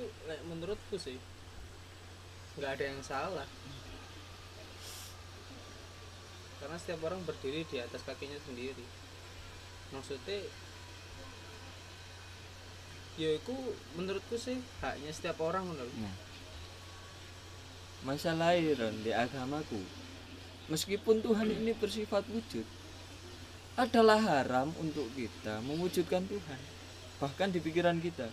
menurutku 0.46 0.94
sih 0.94 1.18
nggak 2.58 2.70
ada 2.78 2.84
yang 2.86 3.02
salah. 3.02 3.48
Karena 6.58 6.76
setiap 6.78 7.02
orang 7.06 7.22
berdiri 7.22 7.66
di 7.66 7.78
atas 7.82 8.02
kakinya 8.06 8.38
sendiri. 8.46 8.86
Maksudnya 9.94 10.42
ya 13.18 13.34
itu 13.34 13.54
menurutku 13.98 14.38
sih 14.38 14.62
haknya 14.78 15.10
setiap 15.10 15.42
orang 15.42 15.66
loh. 15.66 15.90
Nah. 15.98 16.16
Masalah 18.06 18.54
Ron 18.54 19.02
di 19.02 19.10
agamaku 19.10 19.82
meskipun 20.72 21.16
Tuhan 21.24 21.48
ini 21.50 21.72
bersifat 21.82 22.24
wujud 22.34 22.66
adalah 23.78 24.18
haram 24.20 24.68
untuk 24.84 25.06
kita 25.16 25.54
mewujudkan 25.64 26.22
Tuhan 26.28 26.60
bahkan 27.18 27.48
di 27.50 27.58
pikiran 27.58 27.98
kita. 27.98 28.28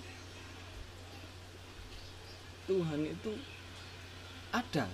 Tuhan 2.67 3.01
itu 3.05 3.31
ada 4.51 4.85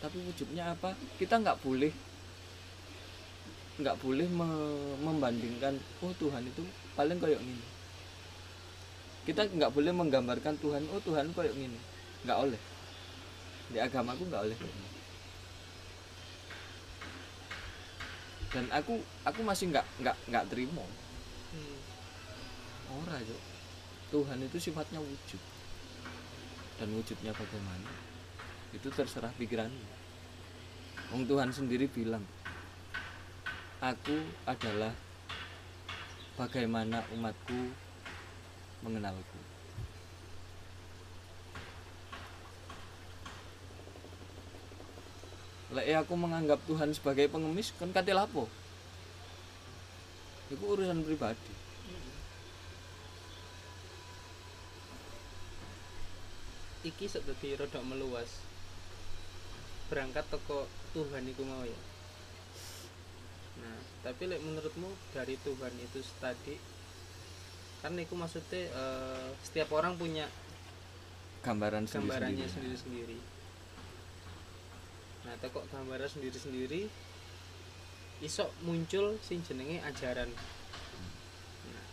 tapi 0.00 0.18
wujudnya 0.22 0.76
apa? 0.76 0.92
Kita 1.16 1.40
nggak 1.40 1.58
boleh 1.64 1.92
nggak 3.80 3.96
boleh 4.02 4.28
me- 4.38 4.96
membandingkan 5.06 5.74
oh 6.04 6.12
Tuhan 6.20 6.42
itu 6.50 6.62
paling 6.96 7.18
kayak 7.20 7.40
gini. 7.44 7.64
Kita 9.28 9.42
nggak 9.56 9.74
boleh 9.76 9.92
menggambarkan 10.00 10.54
Tuhan 10.62 10.82
oh 10.94 11.00
Tuhan 11.06 11.26
kayak 11.36 11.52
gini. 11.60 11.78
Nggak 12.24 12.38
oleh. 12.44 12.60
Di 13.72 13.78
agamaku 13.86 14.22
nggak 14.26 14.42
oleh 14.46 14.56
kayak 14.60 14.74
gini. 14.74 14.90
Dan 18.56 18.72
aku 18.72 18.96
aku 19.28 19.44
masih 19.44 19.68
nggak 19.68 19.84
nggak 20.00 20.16
nggak 20.32 20.44
terima. 20.48 20.80
Hmm. 21.52 21.78
ora 23.04 23.20
Cuk. 23.20 23.42
Tuhan 24.08 24.40
itu 24.40 24.56
sifatnya 24.56 24.96
wujud. 24.96 25.42
Dan 26.80 26.88
wujudnya 26.96 27.36
bagaimana? 27.36 27.92
Itu 28.72 28.88
terserah 28.88 29.28
pikiranmu. 29.36 29.84
Wong 31.12 31.28
Tuhan 31.28 31.52
sendiri 31.52 31.84
bilang 31.84 32.24
aku 33.84 34.24
adalah 34.48 34.96
bagaimana 36.40 37.04
umatku 37.12 37.76
mengenalku 38.80 39.40
Lek 45.76 45.92
aku 45.92 46.16
menganggap 46.16 46.56
Tuhan 46.64 46.88
sebagai 46.96 47.28
pengemis 47.28 47.76
kan 47.76 47.92
kate 47.92 48.16
lapo? 48.16 48.48
Itu 50.48 50.64
urusan 50.64 51.04
pribadi. 51.04 51.52
Iki 56.88 57.04
sedadi 57.12 57.60
rodok 57.60 57.84
meluas. 57.84 58.40
Berangkat 59.92 60.24
toko 60.32 60.64
Tuhan 60.96 61.28
iku 61.28 61.44
mau 61.44 61.60
ya? 61.60 61.80
Nah 63.60 63.76
tapi 64.00 64.32
lek 64.32 64.40
menurutmu 64.40 64.88
dari 65.12 65.36
Tuhan 65.44 65.74
itu 65.76 66.00
tadi 66.16 66.56
kan 67.84 67.92
itu 68.00 68.16
maksudnya 68.16 68.64
eh, 68.72 69.28
setiap 69.44 69.76
orang 69.76 70.00
punya 70.00 70.24
gambaran 71.44 71.84
gambarannya 71.84 72.48
sendiri-sendiri. 72.48 73.35
Nah 75.26 75.34
toko 75.42 75.66
gambaran 75.74 76.06
sendiri-sendiri 76.06 76.86
iso 78.24 78.48
muncul 78.64 79.20
sing 79.20 79.44
jenenge 79.44 79.82
ajaran. 79.84 80.30
Nah, 81.68 81.86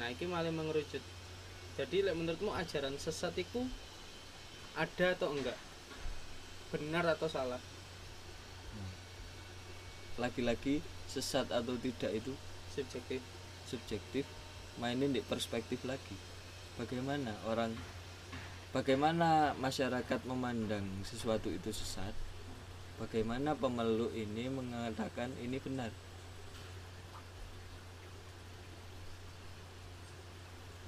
nah 0.00 0.06
ini 0.08 0.24
malah 0.24 0.54
mengerucut. 0.54 1.02
Jadi 1.76 2.06
lek 2.06 2.16
menurutmu 2.16 2.54
ajaran 2.56 2.96
sesat 2.96 3.36
itu 3.36 3.66
ada 4.78 5.12
atau 5.12 5.34
enggak? 5.34 5.58
Benar 6.72 7.04
atau 7.18 7.28
salah? 7.28 7.60
Lagi-lagi 10.16 10.80
sesat 11.08 11.48
atau 11.50 11.76
tidak 11.80 12.12
itu 12.14 12.32
subjektif. 12.72 13.20
subjektif 13.70 14.26
mainin 14.82 15.14
di 15.14 15.22
perspektif 15.22 15.84
lagi. 15.86 16.16
Bagaimana 16.74 17.30
orang 17.46 17.70
bagaimana 18.70 19.54
masyarakat 19.58 20.20
memandang 20.26 20.86
sesuatu 21.02 21.50
itu 21.50 21.70
sesat? 21.74 22.14
Bagaimana 23.00 23.56
pemeluk 23.56 24.12
ini 24.12 24.46
mengatakan 24.52 25.32
ini 25.40 25.56
benar? 25.56 25.88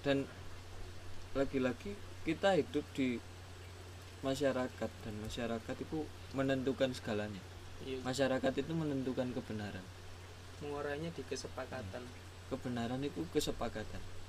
Dan 0.03 0.27
lagi-lagi 1.33 1.95
kita 2.27 2.59
hidup 2.59 2.85
di 2.93 3.17
masyarakat 4.21 4.91
dan 5.03 5.15
masyarakat 5.25 5.77
itu 5.79 6.05
menentukan 6.37 6.91
segalanya. 6.93 7.41
Iya. 7.83 8.03
Masyarakat 8.05 8.53
itu 8.61 8.73
menentukan 8.75 9.33
kebenaran. 9.35 9.83
Muaranya 10.63 11.11
di 11.11 11.23
kesepakatan. 11.27 12.05
Kebenaran 12.51 13.01
itu 13.03 13.25
kesepakatan 13.33 14.22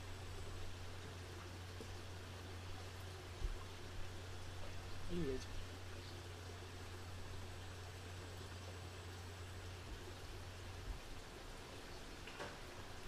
iya. 5.14 5.38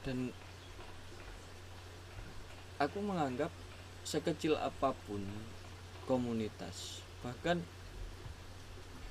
Dan 0.05 0.29
aku 2.77 3.01
menganggap 3.01 3.49
sekecil 4.05 4.53
apa 4.53 4.93
pun 5.09 5.25
komunitas 6.05 7.01
bahkan 7.25 7.57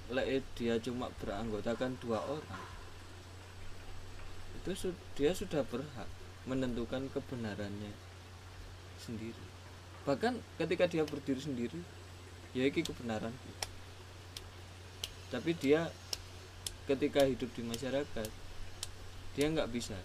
lek 0.07 0.47
dia 0.55 0.79
cuma 0.79 1.11
beranggotakan 1.19 1.99
dua 1.99 2.23
orang 2.23 2.65
itu 4.63 4.71
su- 4.79 5.03
dia 5.19 5.35
sudah 5.35 5.67
berhak 5.67 6.07
menentukan 6.47 7.11
kebenarannya 7.13 7.93
sendiri. 9.01 9.45
Bahkan 10.09 10.41
ketika 10.61 10.89
dia 10.89 11.05
berdiri 11.05 11.41
sendiri 11.41 11.81
ya 12.55 12.71
ini 12.71 12.81
kebenaran. 12.81 13.35
Tapi 15.35 15.51
dia 15.59 15.91
ketika 16.87 17.27
hidup 17.27 17.51
di 17.59 17.63
masyarakat 17.67 18.29
dia 19.35 19.47
nggak 19.51 19.71
bisa 19.75 19.99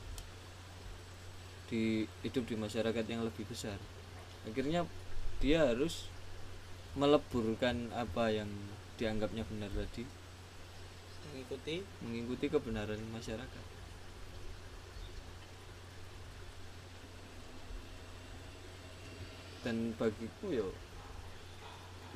di 1.69 2.09
hidup 2.25 2.49
di 2.49 2.57
masyarakat 2.57 3.05
yang 3.05 3.21
lebih 3.21 3.45
besar. 3.45 3.77
Akhirnya 4.49 4.89
dia 5.37 5.69
harus 5.69 6.09
meleburkan 6.97 7.93
apa 7.93 8.33
yang 8.33 8.49
dianggapnya 8.97 9.45
benar 9.45 9.69
tadi. 9.69 10.03
Mengikuti? 11.29 11.85
Mengikuti 12.01 12.45
kebenaran 12.49 12.97
masyarakat. 13.13 13.65
Dan 19.61 19.93
bagiku 19.93 20.47
ya 20.49 20.65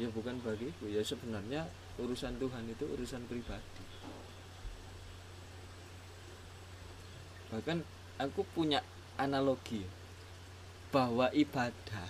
ya 0.02 0.10
bukan 0.10 0.42
bagiku 0.42 0.90
ya 0.90 1.06
sebenarnya 1.06 1.70
urusan 2.02 2.38
Tuhan 2.42 2.64
itu 2.70 2.86
urusan 2.90 3.24
pribadi. 3.30 3.86
Bahkan 7.54 7.86
aku 8.18 8.42
punya 8.54 8.82
analogi 9.18 9.86
bahwa 10.90 11.30
ibadah 11.34 12.10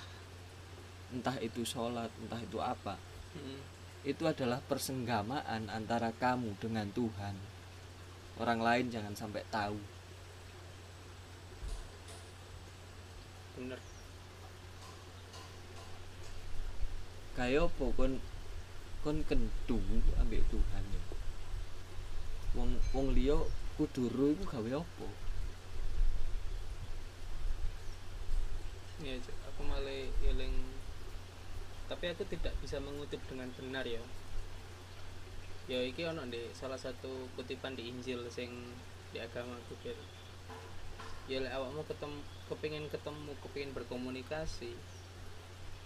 entah 1.12 1.38
itu 1.44 1.64
sholat 1.68 2.10
entah 2.24 2.40
itu 2.40 2.60
apa 2.60 2.96
Mm, 3.34 3.62
itu 4.06 4.24
adalah 4.30 4.62
persenggamaan 4.62 5.66
antara 5.74 6.14
kamu 6.14 6.54
dengan 6.62 6.86
Tuhan. 6.94 7.34
Orang 8.38 8.62
lain 8.62 8.94
jangan 8.94 9.14
sampai 9.18 9.42
tahu. 9.50 9.78
Bener 13.58 13.82
kayak 17.34 17.66
apa 17.66 17.86
kon 17.98 18.14
kon 19.02 19.18
kentu 19.26 19.78
ambek 20.22 20.46
Tuhan 20.54 20.84
ya. 20.86 21.02
Wong 22.54 22.78
wong 22.94 23.08
liya 23.18 23.38
kudu 23.76 24.06
ro 24.14 24.30
iku 24.38 24.46
gawe 24.46 24.72
apa 24.86 25.08
Cuk. 29.04 29.36
aku 29.50 29.62
malah 29.68 30.06
eling. 30.24 30.56
Tapi 31.90 32.06
aku 32.14 32.24
tidak 32.30 32.54
bisa 32.64 32.80
mengutip 32.80 33.20
dengan 33.28 33.52
benar 33.58 33.84
ya. 33.84 34.00
Ya 35.68 35.84
iki 35.84 36.08
ono 36.08 36.24
di 36.30 36.54
salah 36.56 36.78
satu 36.80 37.28
kutipan 37.36 37.76
di 37.76 37.90
Injil 37.90 38.24
sing 38.32 38.52
di 39.12 39.20
agama 39.20 39.58
aku 39.58 39.76
ya 41.32 41.40
awakmu 41.56 41.88
ketemu 41.88 42.20
kepingin 42.52 42.86
ketemu 42.92 43.32
kepingin 43.40 43.72
berkomunikasi 43.72 44.76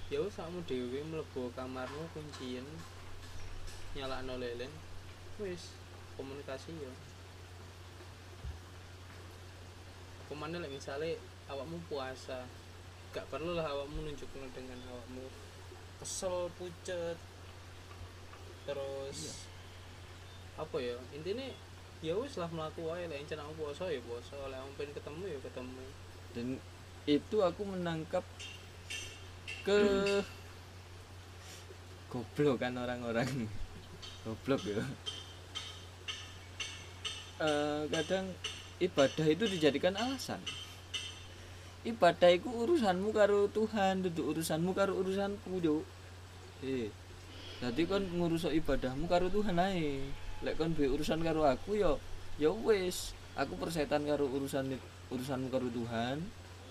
ya 0.07 0.23
wis 0.23 0.39
awakmu 0.39 0.63
dhewe 0.63 1.03
mlebu 1.03 1.51
kamarmu 1.51 2.07
kuncian 2.15 2.67
nyalakno 3.95 4.39
lilin. 4.39 4.71
Wis 5.37 5.75
komunikasi 6.17 6.73
ya 6.73 6.93
ke 10.27 10.35
mana 10.35 10.59
lek 10.59 10.75
misalnya 10.75 11.15
awakmu 11.47 11.79
puasa 11.87 12.43
gak 13.15 13.23
perlu 13.31 13.55
lah 13.55 13.63
awakmu 13.63 14.03
nunjukno 14.03 14.43
dengan 14.51 14.79
awakmu. 14.91 15.23
Kesel 16.03 16.51
pucet. 16.59 17.17
Terus 18.67 19.17
Iya. 19.23 19.33
apa 20.59 20.77
ya? 20.83 20.95
Intinya 21.15 21.47
ya 22.03 22.13
wis 22.19 22.35
lah 22.35 22.51
melaku 22.51 22.83
wae 22.91 23.07
lek 23.07 23.23
encen 23.23 23.39
aku 23.39 23.55
puasa 23.55 23.87
ya 23.87 24.03
puasa. 24.03 24.35
Aku 24.35 24.71
pengen 24.75 24.91
ketemu 24.91 25.23
ya 25.31 25.39
ketemu. 25.39 25.83
Dan 26.35 26.47
itu 27.07 27.37
aku 27.39 27.61
menangkap 27.63 28.27
ke 29.67 29.79
goblok 32.07 32.55
kan 32.63 32.71
orang-orang. 32.79 33.27
Goblok 34.23 34.63
ya. 34.63 34.79
Eh, 37.43 37.81
kadang 37.91 38.31
ibadah 38.79 39.27
itu 39.27 39.43
dijadikan 39.51 39.99
alasan. 39.99 40.39
Ibadah 41.83 42.31
itu 42.31 42.47
urusanmu 42.47 43.11
karo 43.11 43.51
Tuhan 43.51 44.07
itu 44.07 44.23
urusanmu 44.23 44.71
karo 44.71 44.95
urusanku 44.97 45.59
yo 45.63 45.83
eh 46.65 46.89
jadi 47.61 47.85
kon 47.85 48.03
ngurus 48.17 48.49
ibadahmu 48.49 49.05
karo 49.05 49.27
Tuhan 49.27 49.59
ae. 49.59 49.99
Lek 50.41 50.55
kon 50.55 50.73
duwe 50.73 50.89
urusan 50.95 51.19
karo 51.19 51.43
aku 51.43 51.75
yo 51.75 51.99
ya 52.39 52.49
wis. 52.49 53.11
Aku 53.37 53.53
persetan 53.59 54.07
karo 54.07 54.25
urusan 54.31 54.79
urusanmu 55.13 55.51
karo 55.53 55.69
Tuhan 55.69 56.23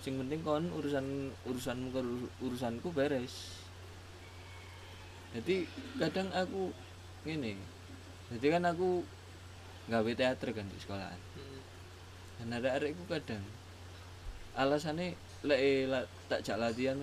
sing 0.07 0.15
penting 0.23 0.39
kon 0.39 0.63
urusan 0.71 1.35
urusanmu 1.43 1.91
karo 1.91 2.31
urusanku 2.39 2.95
beres. 2.95 3.59
Jadi 5.35 5.67
kadang 5.99 6.31
aku 6.31 6.71
gini 7.27 7.59
jadi 8.31 8.55
kan 8.55 8.71
aku 8.71 9.03
gawe 9.91 10.11
teater 10.15 10.55
kan 10.55 10.63
di 10.71 10.79
sekolahan. 10.79 11.19
Hmm. 11.35 11.59
dan 12.39 12.55
ada 12.55 12.79
arekku 12.79 13.03
kadang 13.11 13.43
alasannya 14.55 15.19
lek 15.43 15.59
eh, 15.59 15.83
la- 15.91 16.07
tak 16.31 16.47
jak 16.47 16.55
latihan 16.55 16.95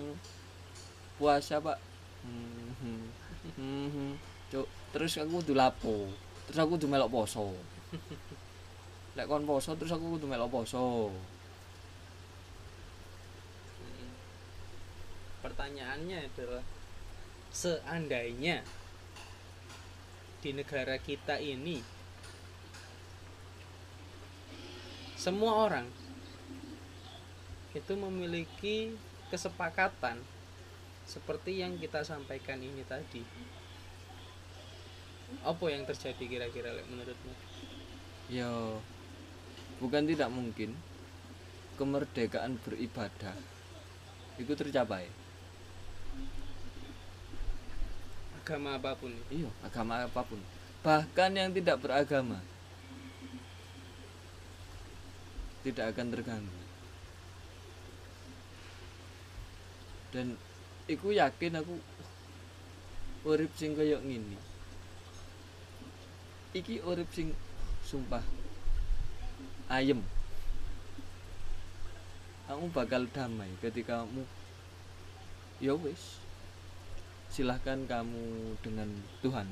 puasa 1.21 1.61
pak. 1.61 1.77
Hmm, 2.25 2.73
hmm, 2.81 3.05
hmm, 3.53 3.87
hmm. 3.93 4.11
Cuk, 4.49 4.65
terus 4.97 5.13
aku 5.21 5.45
kudu 5.45 5.53
lapo. 5.53 6.09
Terus 6.49 6.57
aku 6.57 6.81
kudu 6.81 6.89
melok 6.89 7.13
poso. 7.13 7.53
Lek 9.17 9.29
kon 9.29 9.45
poso 9.45 9.77
terus 9.77 9.93
aku 9.93 10.17
kudu 10.17 10.25
melok 10.25 10.49
poso 10.49 11.13
pertanyaannya 15.55 16.19
adalah 16.35 16.59
seandainya 17.47 18.59
di 20.43 20.51
negara 20.51 20.99
kita 20.99 21.39
ini 21.39 21.79
semua 25.15 25.63
orang 25.63 25.87
itu 27.71 27.93
memiliki 27.95 28.99
kesepakatan 29.31 30.19
seperti 31.07 31.63
yang 31.63 31.79
kita 31.79 32.03
sampaikan 32.03 32.59
ini 32.59 32.83
tadi 32.83 33.23
apa 35.39 35.65
yang 35.71 35.87
terjadi 35.87 36.19
kira-kira 36.19 36.83
menurutmu? 36.91 37.31
Ya 38.27 38.51
bukan 39.79 40.03
tidak 40.03 40.27
mungkin 40.35 40.75
kemerdekaan 41.79 42.59
beribadah 42.59 43.39
itu 44.35 44.51
tercapai 44.51 45.24
agama 48.45 48.77
apa 48.77 48.93
pun. 48.93 49.09
Iya 49.33 49.49
agama 49.65 50.05
apa 50.05 50.21
pun. 50.21 50.37
Bahkan 50.85 51.31
yang 51.33 51.49
tidak 51.49 51.81
beragama. 51.81 52.37
Tidak 55.65 55.81
akan 55.81 56.07
terganggu. 56.13 56.61
Dan 60.13 60.37
iku 60.85 61.09
yakin 61.09 61.57
aku 61.57 61.73
urip 63.25 63.49
sing 63.57 63.73
kaya 63.73 63.97
ngini 63.97 64.37
iki 66.55 66.79
urip 66.87 67.11
sing 67.11 67.35
sumpah 67.83 68.23
ayem. 69.67 69.99
Kamu 72.47 72.71
bakal 72.71 73.09
damai 73.11 73.49
ketika 73.59 74.05
kamu 74.05 74.23
ya 75.59 75.73
wis 75.75 76.21
silahkan 77.35 77.83
kamu 77.83 78.55
dengan 78.63 78.87
Tuhan. 79.19 79.43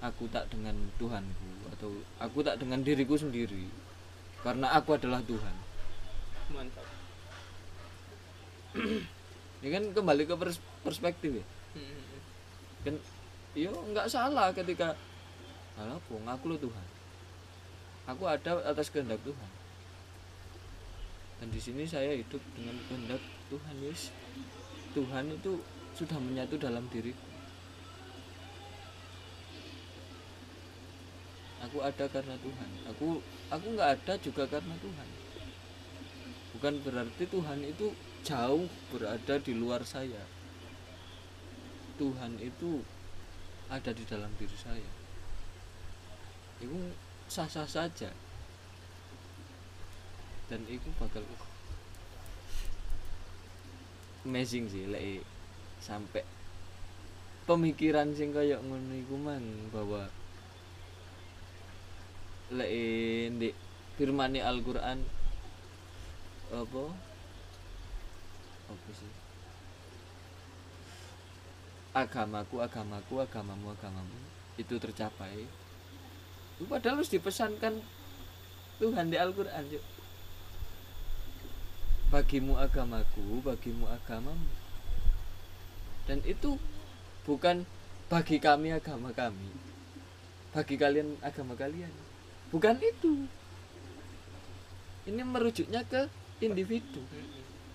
Aku 0.00 0.24
tak 0.32 0.48
dengan 0.48 0.72
Tuhanku 0.96 1.68
atau 1.76 1.92
aku 2.16 2.40
tak 2.40 2.56
dengan 2.56 2.80
diriku 2.80 3.20
sendiri 3.20 3.68
karena 4.40 4.72
aku 4.72 4.96
adalah 4.96 5.20
Tuhan. 5.28 5.52
Mantap. 6.56 6.88
Ini 9.60 9.68
kan 9.76 9.84
kembali 9.92 10.24
ke 10.24 10.34
pers- 10.40 10.64
perspektif 10.80 11.44
ya. 11.44 11.44
Kan 12.88 12.96
yo 13.52 13.76
nggak 13.92 14.08
salah 14.08 14.48
ketika 14.56 14.96
salah 15.76 16.00
pun 16.08 16.24
aku 16.24 16.44
lo 16.48 16.56
Tuhan. 16.56 16.86
Aku 18.16 18.24
ada 18.24 18.64
atas 18.64 18.88
kehendak 18.88 19.20
Tuhan. 19.20 19.50
Dan 21.44 21.52
di 21.52 21.60
sini 21.60 21.84
saya 21.84 22.16
hidup 22.16 22.40
dengan 22.56 22.80
kehendak 22.88 23.20
Tuhan 23.52 23.76
yes. 23.84 24.08
Tuhan 24.96 25.36
itu 25.36 25.60
sudah 25.98 26.18
menyatu 26.18 26.56
dalam 26.56 26.86
diriku 26.88 27.30
aku 31.70 31.86
ada 31.86 32.04
karena 32.10 32.34
Tuhan. 32.42 32.70
Aku 32.90 33.08
aku 33.52 33.66
nggak 33.78 33.90
ada 34.00 34.14
juga 34.18 34.42
karena 34.50 34.74
Tuhan. 34.82 35.08
Bukan 36.58 36.74
berarti 36.82 37.24
Tuhan 37.30 37.62
itu 37.62 37.94
jauh 38.26 38.66
berada 38.90 39.38
di 39.38 39.52
luar 39.54 39.86
saya. 39.86 40.26
Tuhan 41.94 42.42
itu 42.42 42.82
ada 43.70 43.94
di 43.94 44.02
dalam 44.02 44.34
diri 44.34 44.58
saya. 44.58 44.90
Itu 46.58 46.90
sah-sah 47.30 47.70
saja. 47.70 48.10
Dan 50.50 50.66
itu 50.66 50.90
bakal 50.98 51.22
amazing 54.26 54.66
sih 54.66 54.90
lek 54.90 55.22
sampai 55.80 56.22
pemikiran 57.48 58.12
sing 58.12 58.30
kayak 58.30 58.60
ngono 58.62 58.94
iku 58.94 59.16
bahwa 59.72 60.06
lek 62.54 62.70
ndek 63.34 63.54
firmane 63.96 64.38
Al-Qur'an 64.44 65.00
apa? 66.50 66.84
Apa 68.70 68.90
sih? 68.90 69.12
Agamaku 71.90 72.62
agamaku 72.62 73.14
agamamu 73.22 73.74
agamamu 73.74 74.18
itu 74.58 74.74
tercapai. 74.78 75.46
Itu 76.58 76.66
padahal 76.66 77.02
harus 77.02 77.10
dipesankan 77.10 77.82
Tuhan 78.78 79.10
di 79.10 79.16
Al-Quran 79.18 79.64
yuk. 79.70 79.84
Bagimu 82.10 82.58
agamaku 82.58 83.42
bagimu 83.46 83.86
agamamu 83.86 84.69
dan 86.10 86.18
itu 86.26 86.58
bukan 87.22 87.62
bagi 88.10 88.42
kami 88.42 88.74
agama 88.74 89.14
kami. 89.14 89.46
Bagi 90.50 90.74
kalian 90.74 91.14
agama 91.22 91.54
kalian. 91.54 91.94
Bukan 92.50 92.82
itu. 92.82 93.30
Ini 95.06 95.22
merujuknya 95.22 95.86
ke 95.86 96.10
individu. 96.42 96.98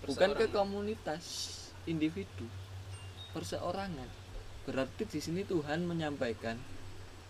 Bukan 0.04 0.36
ke 0.36 0.52
komunitas 0.52 1.24
individu. 1.88 2.44
Perseorangan. 3.32 4.12
Berarti 4.68 5.08
di 5.08 5.24
sini 5.24 5.48
Tuhan 5.48 5.88
menyampaikan 5.88 6.60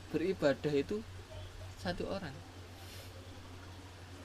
beribadah 0.09 0.73
itu 0.73 1.05
satu 1.77 2.09
orang. 2.09 2.33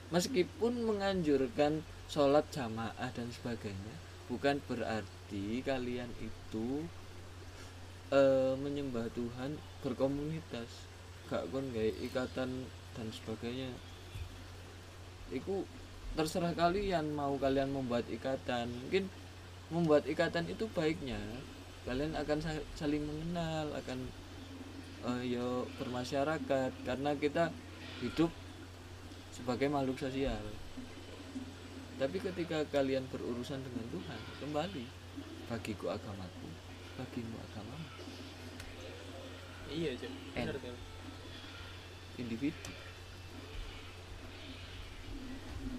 Meskipun 0.09 0.81
menganjurkan 0.81 1.85
sholat 2.09 2.49
jamaah 2.49 3.13
dan 3.13 3.29
sebagainya 3.29 3.95
bukan 4.25 4.57
berarti 4.65 5.20
kalian 5.63 6.11
itu 6.19 6.83
eh, 8.11 8.53
menyembah 8.59 9.07
Tuhan 9.15 9.55
berkomunitas. 9.79 10.67
Gak 11.31 11.47
kon 11.47 11.71
gawe 11.71 11.91
ikatan 12.03 12.67
dan 12.67 13.07
sebagainya. 13.07 13.71
Itu 15.31 15.63
terserah 16.19 16.51
kalian 16.51 17.15
mau 17.15 17.39
kalian 17.39 17.71
membuat 17.71 18.03
ikatan. 18.11 18.67
Mungkin 18.67 19.07
membuat 19.71 20.03
ikatan 20.03 20.51
itu 20.51 20.67
baiknya. 20.75 21.19
Kalian 21.87 22.13
akan 22.19 22.39
sa- 22.43 22.67
saling 22.75 23.01
mengenal 23.07 23.71
akan 23.79 23.99
eh, 25.07 25.23
yo 25.31 25.63
bermasyarakat. 25.79 26.71
Karena 26.83 27.15
kita 27.15 27.47
hidup 28.03 28.29
sebagai 29.31 29.71
makhluk 29.71 29.95
sosial. 29.95 30.43
Tapi 31.95 32.17
ketika 32.19 32.67
kalian 32.67 33.07
berurusan 33.07 33.61
dengan 33.63 33.85
Tuhan 33.93 34.19
kembali 34.41 35.00
bagiku 35.51 35.91
agamaku. 35.91 36.47
Bagimu 36.95 37.35
agamamu 37.51 37.91
iya 39.71 39.95
cok 39.95 40.11
bener 40.35 40.55
N. 40.55 40.63
tuh 40.63 40.77
individu. 42.19 42.71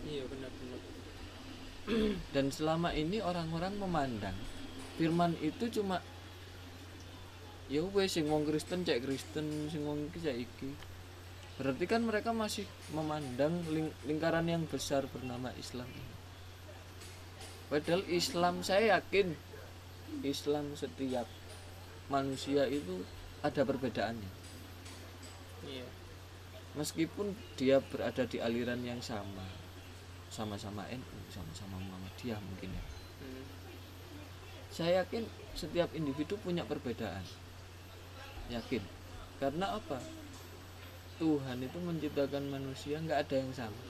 Iya 0.08 0.22
bener 0.26 0.50
bener. 0.50 0.80
Dan 2.32 2.46
selama 2.48 2.96
ini 2.96 3.20
orang-orang 3.20 3.74
memandang 3.76 4.36
firman 4.96 5.36
itu 5.44 5.68
cuma 5.80 6.00
ya 7.68 7.84
wes 7.92 8.16
sing 8.16 8.28
wong 8.28 8.48
Kristen 8.48 8.84
cek 8.84 9.04
Kristen 9.04 9.68
sing 9.68 9.84
wong 9.84 10.08
iki 10.10 10.18
cek 10.24 10.36
iki. 10.40 10.70
Berarti 11.60 11.84
kan 11.84 12.02
mereka 12.02 12.32
masih 12.32 12.64
memandang 12.96 13.60
ling- 13.68 13.94
lingkaran 14.08 14.48
yang 14.48 14.64
besar 14.66 15.04
bernama 15.04 15.52
Islam 15.60 15.86
ini. 15.92 16.14
Padahal 17.68 18.02
Islam 18.08 18.64
saya 18.64 18.98
yakin 18.98 19.36
Islam 20.20 20.76
setiap 20.76 21.24
manusia 22.12 22.68
itu 22.68 23.00
ada 23.40 23.64
perbedaannya. 23.64 24.30
Iya. 25.64 25.88
Meskipun 26.76 27.32
dia 27.56 27.80
berada 27.80 28.24
di 28.28 28.40
aliran 28.40 28.80
yang 28.84 29.00
sama 29.00 29.44
sama-sama 30.32 30.88
NU 30.88 31.18
sama-sama 31.28 31.76
Muhammadiyah 31.76 32.40
mungkin 32.40 32.72
ya. 32.72 32.84
Hmm. 33.20 33.44
saya 34.72 35.04
yakin 35.04 35.28
setiap 35.52 35.92
individu 35.92 36.40
punya 36.40 36.64
perbedaan. 36.64 37.20
Yakin. 38.48 38.80
Karena 39.36 39.76
apa? 39.76 40.00
Tuhan 41.20 41.60
itu 41.60 41.76
menciptakan 41.76 42.48
manusia 42.48 42.96
nggak 43.04 43.28
ada 43.28 43.36
yang 43.36 43.52
sama. 43.52 43.84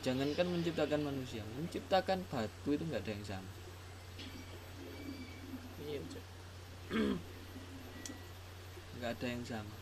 Jangankan 0.00 0.46
menciptakan 0.48 1.00
manusia 1.04 1.44
menciptakan 1.60 2.24
batu 2.32 2.70
itu 2.72 2.82
nggak 2.88 3.02
ada 3.04 3.12
yang 3.12 3.26
sama 3.26 3.57
iya 5.88 6.00
cok 6.04 6.24
nggak 8.98 9.14
ada 9.14 9.26
yang 9.30 9.44
sama. 9.46 9.76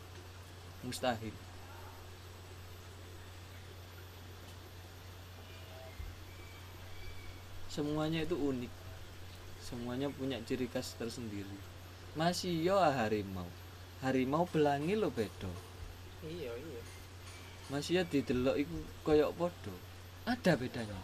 Mustahil. 0.85 1.33
Semuanya 7.65 8.21
itu 8.21 8.37
unik. 8.37 8.69
Semuanya 9.57 10.07
punya 10.13 10.37
ciri 10.45 10.69
khas 10.69 10.93
tersendiri. 11.01 11.57
Masih 12.13 12.61
yo 12.61 12.77
harimau. 12.77 13.49
Harimau 14.05 14.45
belangi 14.45 14.93
lo 14.93 15.09
bedo 15.09 15.49
iya 16.25 16.51
iya. 16.53 16.81
Masih 17.67 17.99
ya 17.99 18.03
didelok 18.07 18.55
iku 18.57 18.75
koyok 19.03 19.31
podo 19.35 19.73
ada 20.23 20.55
bedanya 20.55 20.95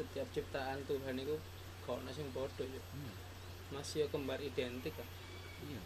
setiap 0.00 0.26
ciptaan 0.32 0.80
Tuhan 0.88 1.20
itu 1.20 1.36
kau 1.84 2.00
nasi 2.08 2.24
bodoh 2.32 2.64
ya. 2.64 2.82
Hmm, 2.96 3.14
masih 3.76 4.04
ya 4.04 4.06
kembar 4.08 4.40
identik 4.40 4.96
kan 4.96 5.08
iya. 5.68 5.82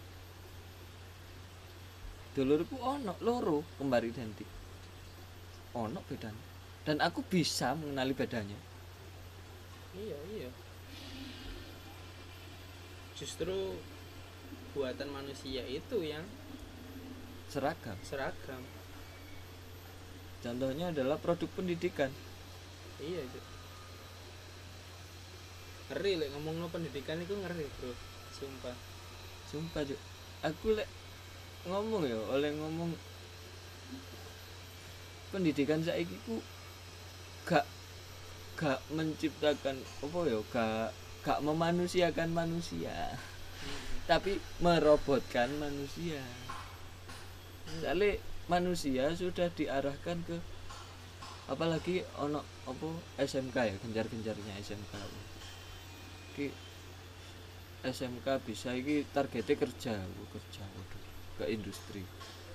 Dulurku 2.35 2.79
ono 2.79 3.15
loro 3.23 3.63
kembar 3.79 4.03
identik. 4.07 4.47
Ono 5.75 5.99
bedanya 6.07 6.55
dan 6.85 7.01
aku 7.01 7.25
bisa 7.25 7.73
mengenali 7.75 8.13
bedanya. 8.13 8.59
Iya 9.97 10.19
iya. 10.37 10.51
Justru 13.17 13.79
buatan 14.77 15.09
manusia 15.15 15.63
itu 15.65 16.03
yang 16.05 16.27
seragam. 17.49 17.97
seragam. 18.05 18.61
Contohnya 20.45 20.93
adalah 20.93 21.17
produk 21.17 21.49
pendidikan. 21.57 22.13
Iya. 23.01 23.25
Ngeri 25.93 26.17
lek 26.17 26.31
ngomong 26.33 26.71
pendidikan 26.73 27.21
itu 27.21 27.35
ngeri 27.37 27.69
bro. 27.77 27.93
Sumpah. 28.33 28.77
Sumpah 29.49 29.83
Cuk. 29.85 30.01
aku 30.45 30.77
lek 30.77 30.89
ngomong 31.65 32.05
ya 32.05 32.21
oleh 32.29 32.53
ngomong 32.53 32.93
pendidikan 35.33 35.81
saiki 35.81 36.17
ku 36.29 36.41
gak 37.49 37.65
gak 38.55 38.81
menciptakan 38.93 39.77
apa 39.81 40.19
ya 40.29 40.39
gak 40.53 40.91
gak 41.25 41.43
memanusiakan 41.45 42.31
manusia. 42.33 43.17
Tapi 44.05 44.37
merobotkan 44.61 45.49
manusia. 45.57 46.21
Soalnya 47.81 48.21
manusia 48.49 49.09
sudah 49.17 49.49
diarahkan 49.49 50.21
ke 50.29 50.37
apalagi 51.49 52.05
ono 52.21 52.41
apa 52.65 52.89
SMK 53.21 53.57
ya 53.57 53.75
genjar-genjarnya 53.81 54.53
SMK 54.61 54.93
ki 56.35 56.51
SMK 57.85 58.27
bisa 58.43 58.75
iki 58.75 59.05
targetnya 59.13 59.55
kerja. 59.55 59.95
Oh, 60.01 60.29
kerja 60.33 60.65
waduh 60.65 61.03
ke 61.39 61.45
industri. 61.51 62.03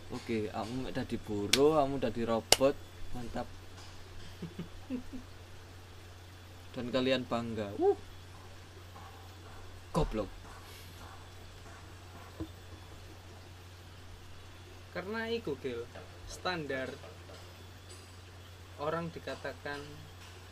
Oke 0.09 0.49
kamu 0.49 0.89
udah 0.89 1.05
di 1.05 1.17
buruh 1.21 1.77
kamu 1.77 1.93
udah 2.01 2.11
di 2.11 2.23
robot 2.25 2.75
mantap. 3.13 3.45
Dan 6.73 6.89
kalian 6.89 7.29
bangga. 7.29 7.69
Wuh. 7.77 8.09
goblok. 9.89 10.29
Karena 14.93 15.25
itu 15.33 15.57
Gil 15.65 15.81
standar 16.29 16.93
orang 18.77 19.09
dikatakan 19.09 19.81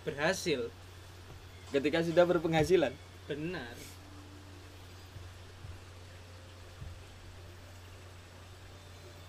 berhasil. 0.01 0.73
Ketika 1.69 2.01
sudah 2.01 2.25
berpenghasilan 2.25 2.97
benar. 3.27 3.75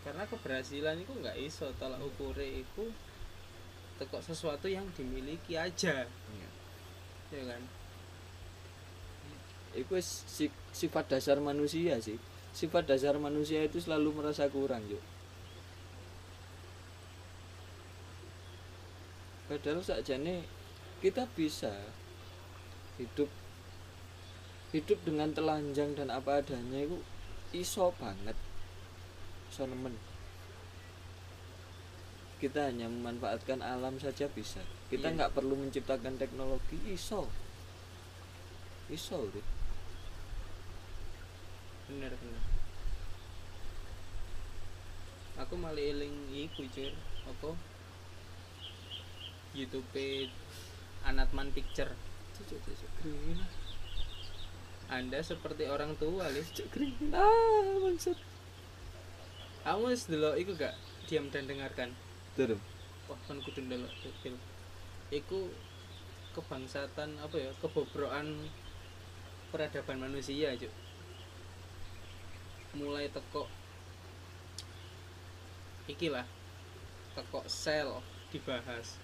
Karena 0.07 0.25
keberhasilan 0.25 1.05
itu 1.05 1.13
nggak 1.13 1.37
iso 1.37 1.69
tolak 1.77 2.01
ukure 2.01 2.65
itu 2.65 2.89
tekok 4.01 4.25
sesuatu 4.25 4.71
yang 4.71 4.89
dimiliki 4.97 5.59
aja. 5.59 6.09
Ya 7.29 7.43
kan? 7.45 7.63
Itu 9.77 9.93
sifat 10.73 11.13
dasar 11.13 11.37
manusia 11.45 12.01
sih. 12.01 12.17
Sifat 12.57 12.89
dasar 12.89 13.21
manusia 13.21 13.61
itu 13.67 13.83
selalu 13.83 14.17
merasa 14.17 14.49
kurang 14.49 14.81
yuk 14.89 15.05
padahal 19.49 19.81
sakjane 19.81 20.45
kita 21.01 21.25
bisa 21.33 21.73
hidup 23.01 23.33
hidup 24.73 25.01
dengan 25.05 25.33
telanjang 25.33 25.97
dan 25.97 26.13
apa 26.13 26.45
adanya 26.45 26.85
itu 26.85 27.01
iso 27.57 27.89
banget. 27.97 28.37
Iso 29.49 29.65
nemen. 29.65 29.97
Kita 32.39 32.71
hanya 32.71 32.87
memanfaatkan 32.87 33.65
alam 33.65 33.99
saja 33.99 34.29
bisa. 34.31 34.63
Kita 34.93 35.11
Iya. 35.11 35.17
nggak 35.17 35.35
perlu 35.35 35.57
menciptakan 35.59 36.21
teknologi 36.21 36.79
iso. 36.89 37.27
Iso 38.89 39.29
Rit. 39.33 39.45
bener 41.89 42.13
bener. 42.21 42.45
Aku 45.41 45.57
malah 45.57 45.81
eling 45.81 46.29
iku 46.37 46.69
cur 46.69 46.93
apa? 47.25 47.57
YouTube 49.57 49.89
Anatman 51.09 51.49
Picture. 51.57 51.89
Cuk, 52.37 52.61
cuk, 52.61 52.61
keringetan. 53.01 53.49
Anda 54.89 55.21
seperti 55.21 55.69
orang 55.69 55.95
tua 56.01 56.33
Lis. 56.33 56.49
Cuk, 56.57 56.73
ah 57.13 57.77
bangsat 57.85 58.19
kamu 59.69 59.93
wis 59.93 60.09
delok 60.09 60.41
iku 60.41 60.57
gak? 60.57 60.73
Diam 61.05 61.29
dan 61.29 61.45
dengarkan. 61.45 61.93
Turun. 62.33 62.57
wah 63.05 63.21
kan 63.29 63.37
kudu 63.41 63.65
ndelok 63.65 63.89
tuh, 64.05 64.13
film 64.21 64.41
iku 65.09 65.49
kebangsatan 66.37 67.17
apa 67.21 67.37
ya 67.37 67.53
kebobrokan 67.61 68.49
peradaban 69.53 70.09
manusia 70.09 70.57
cuk. 70.57 70.73
Mulai 72.81 73.13
teko 73.13 73.45
iki 75.85 76.09
lah 76.09 76.25
teko 77.13 77.45
sel 77.45 78.01
dibahas. 78.33 78.97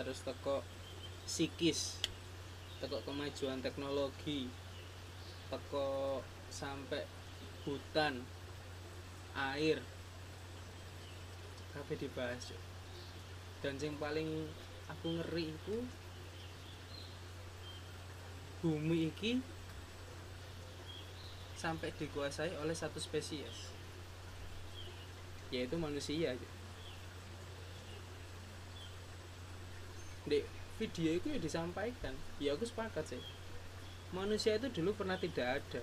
Terus 0.00 0.24
teko 0.24 0.64
psikis 1.28 2.00
teko 2.80 3.04
kemajuan 3.04 3.60
teknologi 3.60 4.48
teko 5.50 6.20
sampai 6.48 7.04
hutan 7.64 8.22
air. 9.34 9.82
Kabeh 11.74 11.98
dibahas 11.98 12.54
dan 13.64 13.80
yang 13.80 13.96
paling 13.96 14.44
aku 14.92 15.08
ngeri 15.16 15.56
itu 15.56 15.76
bumi 18.60 19.08
iki 19.08 19.40
sampai 21.56 21.88
dikuasai 21.96 22.60
oleh 22.60 22.76
satu 22.76 23.00
spesies 23.00 23.72
yaitu 25.48 25.80
manusia 25.80 26.36
di 30.28 30.44
video 30.76 31.10
itu 31.16 31.26
ya 31.32 31.38
disampaikan. 31.40 32.12
Ya 32.36 32.52
aku 32.52 32.68
sepakat 32.68 33.16
sih 33.16 33.22
manusia 34.12 34.58
itu 34.58 34.68
dulu 34.68 34.92
pernah 34.98 35.16
tidak 35.16 35.62
ada. 35.62 35.82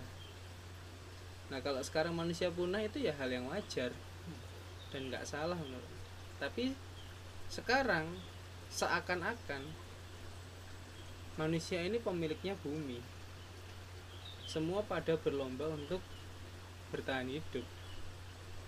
Nah 1.50 1.60
kalau 1.64 1.82
sekarang 1.82 2.14
manusia 2.14 2.52
punah 2.52 2.84
itu 2.84 3.02
ya 3.02 3.16
hal 3.18 3.32
yang 3.32 3.48
wajar 3.50 3.90
dan 4.92 5.08
nggak 5.08 5.24
salah 5.24 5.56
menurut 5.56 6.02
tapi 6.42 6.74
sekarang 7.54 8.10
seakan-akan 8.74 9.62
manusia 11.38 11.86
ini 11.86 12.02
pemiliknya 12.02 12.58
bumi. 12.66 12.98
Semua 14.50 14.82
pada 14.82 15.14
berlomba 15.22 15.70
untuk 15.70 16.02
bertahan 16.90 17.30
hidup. 17.30 17.64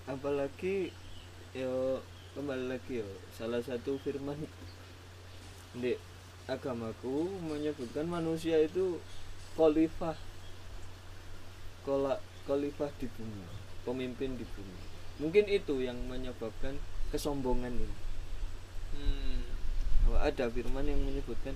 Apalagi 0.06 0.94
yo 1.58 1.98
kembali 2.38 2.78
lagi 2.78 3.02
yo 3.02 3.10
salah 3.34 3.60
satu 3.66 3.98
firman 4.06 4.38
di 5.74 5.98
agamaku 6.46 7.26
menyebutkan 7.50 8.06
manusia 8.06 8.62
itu 8.62 9.02
khalifah. 9.56 10.18
Khalifah 12.46 12.92
di 13.00 13.08
bumi 13.08 13.64
pemimpin 13.84 14.40
di 14.40 14.46
bumi. 14.48 14.80
Mungkin 15.22 15.46
itu 15.52 15.84
yang 15.84 16.00
menyebabkan 16.10 16.80
kesombongan 17.14 17.76
ini. 17.76 17.98
Hmm. 18.94 19.42
bahwa 20.04 20.20
ada 20.20 20.46
firman 20.52 20.84
yang 20.84 21.00
menyebutkan 21.00 21.56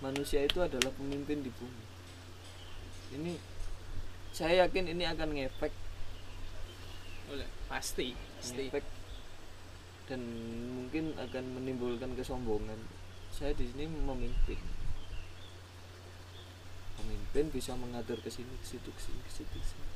manusia 0.00 0.42
itu 0.42 0.64
adalah 0.64 0.88
pemimpin 0.96 1.44
di 1.44 1.50
bumi. 1.52 1.84
Ini 3.12 3.32
saya 4.32 4.64
yakin 4.64 4.96
ini 4.96 5.04
akan 5.04 5.36
ngefek. 5.36 5.72
Oleh 7.28 7.48
pasti 7.68 8.16
pasti. 8.40 8.72
Ngefek. 8.72 8.86
Dan 10.08 10.20
mungkin 10.72 11.12
akan 11.20 11.44
menimbulkan 11.60 12.16
kesombongan. 12.16 12.80
Saya 13.32 13.52
di 13.52 13.68
sini 13.68 13.88
memimpin 13.88 14.60
pemimpin 17.02 17.50
bisa 17.50 17.74
mengatur 17.74 18.22
ke 18.22 18.30
sini 18.30 18.54
ke 18.62 18.66
situ 18.66 18.86
ke 18.94 19.00
sini 19.02 19.18
ke 19.26 19.32
situ 19.34 19.56
ke 19.58 19.66
sini. 19.66 19.88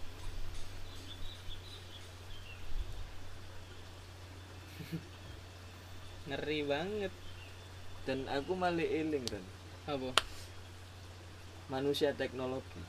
ngeri 6.27 6.61
banget. 6.67 7.15
Dan 8.07 8.27
aku 8.31 8.55
malah 8.55 8.87
eling 8.87 9.27
kan 9.27 9.43
apa? 9.87 10.11
Manusia 11.71 12.15
teknologi. 12.15 12.83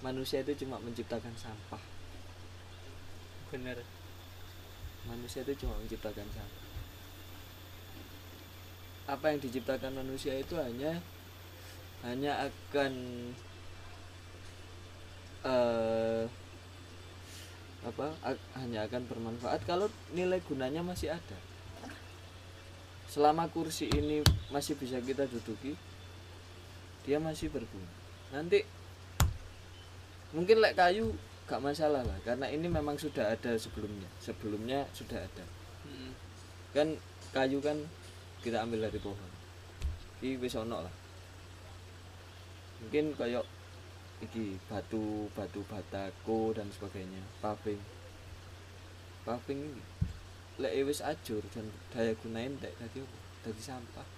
Manusia 0.00 0.44
itu 0.44 0.64
cuma 0.64 0.76
menciptakan 0.80 1.32
sampah. 1.36 1.80
Bener. 3.52 3.80
Manusia 5.04 5.44
itu 5.44 5.64
cuma 5.64 5.76
menciptakan 5.80 6.28
sampah. 6.28 6.64
Apa 9.04 9.32
yang 9.32 9.40
diciptakan 9.44 10.00
manusia 10.00 10.32
itu 10.36 10.56
hanya 10.56 11.04
hanya 12.04 12.36
akan 12.44 12.92
eh 15.44 16.24
apa 17.84 18.16
hanya 18.56 18.88
akan 18.88 19.04
bermanfaat 19.08 19.60
kalau 19.68 19.88
nilai 20.12 20.40
gunanya 20.44 20.80
masih 20.80 21.12
ada. 21.12 21.38
Selama 23.08 23.48
kursi 23.52 23.92
ini 23.92 24.24
masih 24.48 24.76
bisa 24.76 25.00
kita 25.00 25.28
duduki 25.28 25.76
dia 27.04 27.20
masih 27.20 27.52
berguna. 27.52 27.92
Nanti 28.32 28.64
mungkin 30.32 30.64
lek 30.64 30.76
kayu 30.76 31.12
gak 31.44 31.60
masalah 31.60 32.00
lah 32.00 32.18
karena 32.24 32.48
ini 32.48 32.68
memang 32.68 32.96
sudah 32.96 33.36
ada 33.36 33.52
sebelumnya. 33.60 34.08
Sebelumnya 34.20 34.88
sudah 34.96 35.20
ada. 35.20 35.44
Hmm. 35.84 36.16
kan 36.72 36.88
kayu 37.36 37.60
kan 37.60 37.76
kita 38.40 38.64
ambil 38.64 38.88
dari 38.88 39.00
pohon. 39.00 39.30
Wis 40.24 40.56
ono 40.56 40.88
lah 40.88 41.03
mungkin 42.84 43.16
kayak 43.16 43.48
iki 44.20 44.60
batu 44.68 45.32
batu 45.32 45.64
batako 45.64 46.52
dan 46.52 46.68
sebagainya 46.68 47.24
paving. 47.40 47.80
Paving 49.24 49.72
ini 49.72 49.82
lek 50.60 50.84
wis 50.84 51.00
ajur 51.00 51.40
dan 51.48 51.64
daya 51.88 52.12
gunain 52.20 52.52
entek 52.52 52.76
dadi 52.76 53.00
apa? 53.00 53.18
Dadi 53.48 53.62
sampah. 53.64 54.08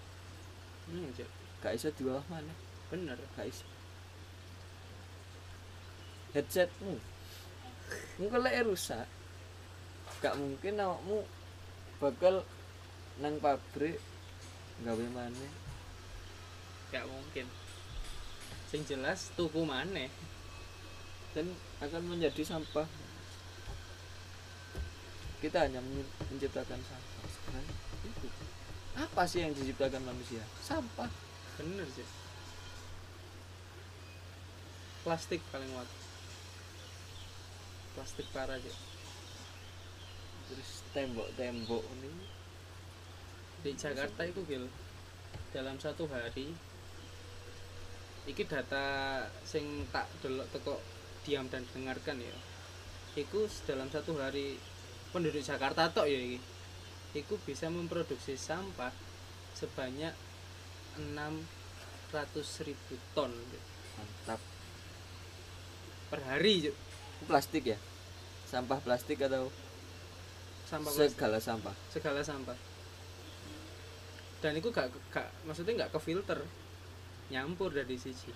Hmm, 0.91 1.15
Cuk. 1.15 1.31
gak 1.63 1.79
iso 1.79 1.95
diolah 1.95 2.27
mana? 2.27 2.51
Bener. 2.91 3.15
Gak 3.39 3.47
iso. 3.47 3.63
Headsetmu 6.35 6.99
mungkin 8.19 8.43
lek 8.43 8.67
rusak 8.67 9.07
gak 10.19 10.35
mungkin 10.35 10.75
awakmu 10.83 11.23
bakal 12.03 12.43
nang 13.23 13.39
pabrik 13.39 14.03
gawe 14.83 15.07
maneh. 15.15 15.53
Gak 16.91 17.07
mungkin 17.07 17.47
sing 18.69 18.83
jelas 18.87 19.33
tuku 19.35 19.63
maneh. 19.67 20.11
Dan 21.37 21.53
akan 21.85 22.03
menjadi 22.07 22.43
sampah. 22.43 22.89
Kita 25.43 25.69
hanya 25.69 25.85
men- 25.85 26.15
menciptakan 26.33 26.81
sampah 26.81 27.27
sekarang. 27.29 27.67
Itu. 28.09 28.29
Apa 28.97 29.29
sih 29.29 29.45
yang 29.45 29.53
diciptakan 29.53 30.01
manusia? 30.01 30.41
Sampah. 30.65 31.13
Bener 31.61 31.85
sih 31.93 32.09
plastik 35.07 35.39
paling 35.55 35.71
kuat. 35.71 35.87
Plastik 37.95 38.27
parah 38.35 38.59
sih 38.59 38.75
terus 40.47 40.83
tembok-tembok 40.91 41.83
ini. 42.03 42.11
Di 43.63 43.71
Jakarta 43.79 44.27
itu 44.27 44.43
gil 44.47 44.67
dalam 45.55 45.79
satu 45.79 46.11
hari 46.11 46.51
iki 48.27 48.43
data 48.43 49.23
sing 49.47 49.87
tak 49.95 50.11
delok 50.19 50.51
teko 50.51 50.83
diam 51.23 51.47
dan 51.47 51.63
dengarkan 51.71 52.19
ya. 52.19 52.35
Iku 53.17 53.47
dalam 53.65 53.89
satu 53.89 54.19
hari 54.19 54.59
penduduk 55.15 55.41
Jakarta 55.41 55.89
tok 55.95 56.11
ya 56.11 56.19
iki. 56.19 56.39
Iku 57.17 57.39
bisa 57.47 57.71
memproduksi 57.71 58.37
sampah 58.37 58.93
sebanyak 59.57 60.13
600 61.01 62.67
ribu 62.67 62.95
ton 63.15 63.33
mantap. 63.97 64.41
Per 66.13 66.21
hari 66.27 66.71
plastik 67.25 67.73
ya? 67.73 67.79
Sampah 68.47 68.79
plastik 68.83 69.23
atau 69.23 69.49
sampah 70.69 70.93
plastik. 70.93 71.15
segala 71.17 71.39
sampah? 71.41 71.75
Segala 71.91 72.21
sampah. 72.21 72.59
Dan 74.45 74.53
itu 74.61 74.69
gak, 74.69 74.93
gak 75.11 75.27
maksudnya 75.49 75.73
nggak 75.83 75.97
ke 75.97 76.01
filter 76.05 76.39
nyampur 77.31 77.75
dari 77.75 77.99
sisi. 77.99 78.31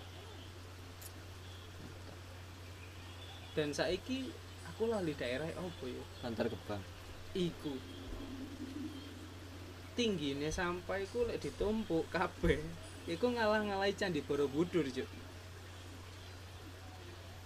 Dan 3.55 3.75
saiki 3.75 4.31
aku 4.71 4.89
lali 4.89 5.13
daerah 5.15 5.47
apa 5.51 5.85
ya? 5.85 6.05
Antar 6.25 6.47
gebang. 6.49 6.83
Iku. 7.35 7.75
Tingginya 9.99 10.49
sampah 10.49 11.03
iku 11.03 11.27
lek 11.27 11.43
ditumpuk 11.43 12.09
kabeh. 12.09 12.63
Iku 13.11 13.27
ngalah-ngalahi 13.35 13.97
candi 13.99 14.23
Borobudur 14.23 14.87
Cuk. 14.87 15.09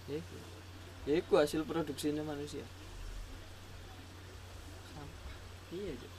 ya 0.05 0.21
itu 0.21 0.37
ya 1.09 1.17
itu 1.17 1.33
hasil 1.33 1.65
produksinya 1.65 2.21
manusia. 2.21 2.61
Iya 5.73 5.93
Cuk. 5.97 6.14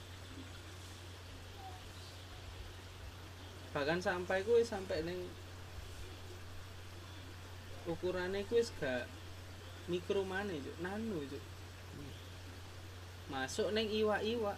Bahkan 3.77 4.01
sampai 4.01 4.41
kuwi 4.41 4.65
sampai 4.65 5.05
neng 5.05 5.21
ukurannya 7.85 8.41
wis 8.49 8.73
gak 8.81 9.05
mikro 9.85 10.25
mana 10.25 10.49
Cuk. 10.49 10.81
nano 10.81 11.21
Cuk. 11.29 11.45
masuk 13.29 13.69
neng 13.69 13.85
iwa-iwa 13.85 14.57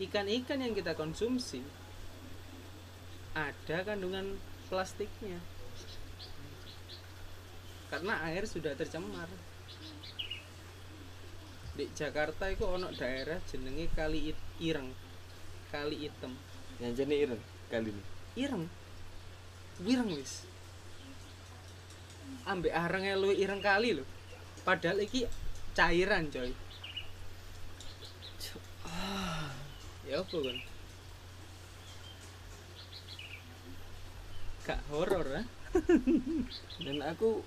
ikan-ikan 0.00 0.64
yang 0.64 0.72
kita 0.72 0.96
konsumsi 0.96 1.60
ada 3.36 3.84
kandungan 3.84 4.40
plastiknya. 4.72 5.36
Karena 7.92 8.24
air 8.24 8.48
sudah 8.48 8.72
tercemar. 8.72 9.28
Di 11.76 11.92
Jakarta 11.92 12.48
itu 12.48 12.64
ono 12.64 12.88
daerah 12.96 13.36
jenenge 13.44 13.92
Kali 13.92 14.32
Ireng. 14.64 14.88
Kali 15.68 16.08
Item. 16.08 16.32
Yang 16.80 17.04
jenis 17.04 17.20
ireng 17.28 17.44
kali 17.68 17.90
ini. 17.90 18.02
Ireng. 18.36 18.64
Ireng 19.84 20.10
wis. 20.14 20.46
Ambek 22.46 22.74
arenge 22.74 23.12
lu 23.18 23.30
ireng 23.34 23.62
kali 23.62 23.96
lho. 23.96 24.04
Padahal 24.62 25.02
iki 25.02 25.26
cairan 25.76 26.30
coy. 26.30 26.50
Ya 30.06 30.22
apa 30.22 30.38
kan 30.38 30.58
gak 34.66 34.82
horor 34.90 35.26
ah 35.30 35.46
dan 36.86 36.98
aku 37.06 37.42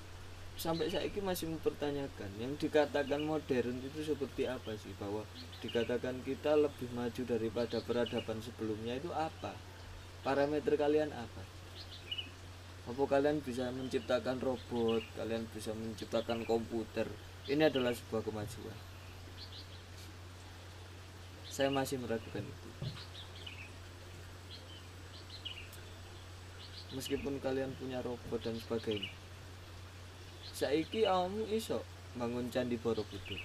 sampai 0.56 0.88
saya 0.88 1.08
ini 1.08 1.20
masih 1.24 1.52
mempertanyakan 1.52 2.32
yang 2.40 2.56
dikatakan 2.60 3.24
modern 3.24 3.80
itu 3.80 4.04
seperti 4.04 4.48
apa 4.48 4.76
sih? 4.76 4.92
Bahwa 5.00 5.24
dikatakan 5.64 6.20
kita 6.24 6.56
lebih 6.56 6.88
maju 6.96 7.22
daripada 7.24 7.80
peradaban 7.84 8.44
sebelumnya 8.44 9.00
itu 9.00 9.12
apa 9.16 9.56
parameter 10.24 10.76
kalian 10.76 11.12
apa? 11.16 11.44
Apa 12.90 13.04
kalian 13.06 13.40
bisa 13.46 13.70
menciptakan 13.70 14.42
robot? 14.42 15.06
Kalian 15.14 15.46
bisa 15.54 15.72
menciptakan 15.78 16.42
komputer? 16.44 17.06
Ini 17.46 17.70
adalah 17.70 17.94
sebuah 17.94 18.26
kemajuan. 18.26 18.78
Saya 21.46 21.70
masih 21.70 22.02
meragukan 22.02 22.42
itu. 22.42 22.70
Meskipun 26.90 27.38
kalian 27.38 27.70
punya 27.78 28.02
robot 28.02 28.42
dan 28.42 28.58
sebagainya. 28.58 29.14
Saiki 30.50 31.06
kamu 31.06 31.46
iso 31.54 31.86
bangun 32.18 32.50
candi 32.50 32.76
Borobudur. 32.82 33.38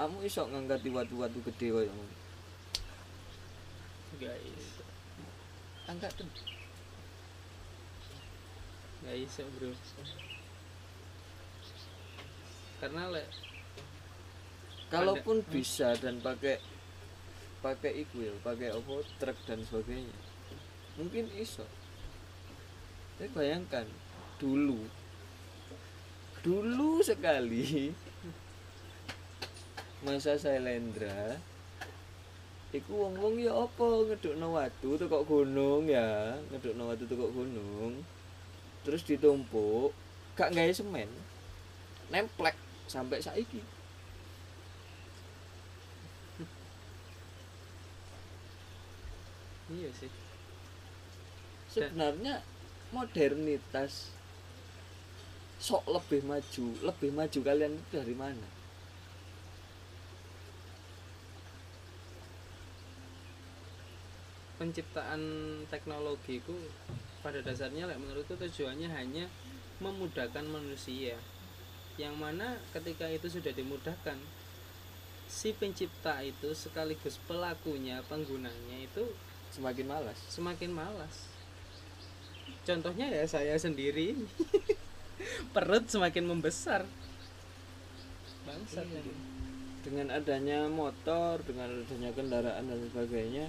Kamu 0.00 0.24
iso 0.24 0.48
ngangkat 0.48 0.88
watu-watu 0.88 1.38
gede 1.44 1.68
ngono. 1.92 2.16
Guys 4.16 4.75
angkat 5.86 6.12
tuh. 6.18 6.30
Nggak 9.06 9.16
bisa 9.22 9.42
bro. 9.54 9.70
Karena 12.82 13.02
le 13.10 13.22
kalaupun 14.90 15.42
bisa 15.50 15.94
dan 15.98 16.22
pakai 16.22 16.62
pakai 17.58 18.06
iku 18.06 18.22
ya 18.22 18.34
pakai 18.46 18.70
apa 18.70 18.94
truk 19.18 19.38
dan 19.46 19.62
sebagainya 19.66 20.14
mungkin 20.98 21.30
iso. 21.34 21.66
Tapi 23.16 23.32
bayangkan 23.32 23.88
dulu 24.36 24.84
dulu 26.44 27.02
sekali 27.02 27.90
masa 30.06 30.38
Sailendra 30.38 31.40
Iku 32.76 32.92
wong-wong 32.92 33.40
ya 33.40 33.56
apa 33.56 34.04
ngedukno 34.04 34.52
watu 34.52 35.00
tekok 35.00 35.24
gunung 35.24 35.88
ya, 35.88 36.36
ngedukno 36.52 36.92
watu 36.92 37.08
tekok 37.08 37.32
gunung. 37.32 38.04
Terus 38.84 39.00
ditumpuk, 39.08 39.96
gak 40.36 40.52
gawe 40.52 40.68
semen. 40.76 41.08
Nemplek 42.12 42.52
sampai 42.84 43.24
saiki. 43.24 43.64
iya 49.72 49.88
sih 49.96 50.12
Sebenarnya 51.72 52.44
modernitas 52.92 54.12
sok 55.56 55.88
lebih 55.88 56.20
maju, 56.28 56.76
lebih 56.84 57.16
maju 57.16 57.40
kalian 57.40 57.72
itu 57.72 57.96
dari 57.96 58.12
mana? 58.12 58.55
Penciptaan 64.56 65.22
teknologi 65.68 66.40
itu 66.40 66.56
pada 67.20 67.42
dasarnya 67.42 67.88
like, 67.88 68.00
menurutku 68.00 68.36
tujuannya 68.38 68.88
hanya 68.92 69.26
memudahkan 69.80 70.44
manusia. 70.48 71.16
Yang 71.96 72.14
mana 72.16 72.60
ketika 72.76 73.08
itu 73.08 73.28
sudah 73.28 73.52
dimudahkan 73.56 74.16
si 75.26 75.50
pencipta 75.56 76.22
itu 76.22 76.54
sekaligus 76.54 77.18
pelakunya 77.26 77.98
penggunanya 78.06 78.78
itu 78.78 79.04
Semakin 79.50 79.86
malas. 79.88 80.18
semakin 80.28 80.70
malas. 80.70 81.16
Contohnya 82.66 83.08
ya 83.08 83.24
saya 83.26 83.54
sendiri 83.56 84.14
perut 85.54 85.86
semakin 85.86 86.24
membesar. 86.28 86.84
Bangsat 88.46 88.86
Iya. 88.86 89.02
Dengan 89.86 90.10
adanya 90.10 90.66
motor, 90.66 91.38
dengan 91.46 91.70
adanya 91.70 92.10
kendaraan 92.10 92.66
dan 92.66 92.80
sebagainya, 92.90 93.46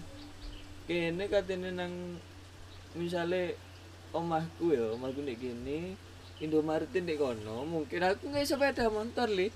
kene 0.88 1.28
katene 1.28 1.70
nang 1.76 1.94
misale 2.96 3.60
omahku 4.16 4.72
ya, 4.72 4.96
omahku 4.96 5.22
nek 5.22 5.38
kene 5.38 6.00
Indomaret 6.38 6.94
nek 6.94 7.18
kono, 7.18 7.66
mungkin 7.66 8.02
aku 8.06 8.30
nggak 8.30 8.46
sepeda 8.46 8.88
motor 8.94 9.26
li. 9.28 9.50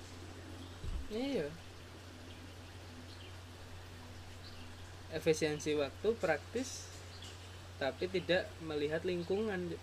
iya 1.14 1.46
efisiensi 5.12 5.76
waktu 5.76 6.08
praktis 6.16 6.88
tapi 7.76 8.08
tidak 8.08 8.48
melihat 8.64 9.04
lingkungan 9.04 9.76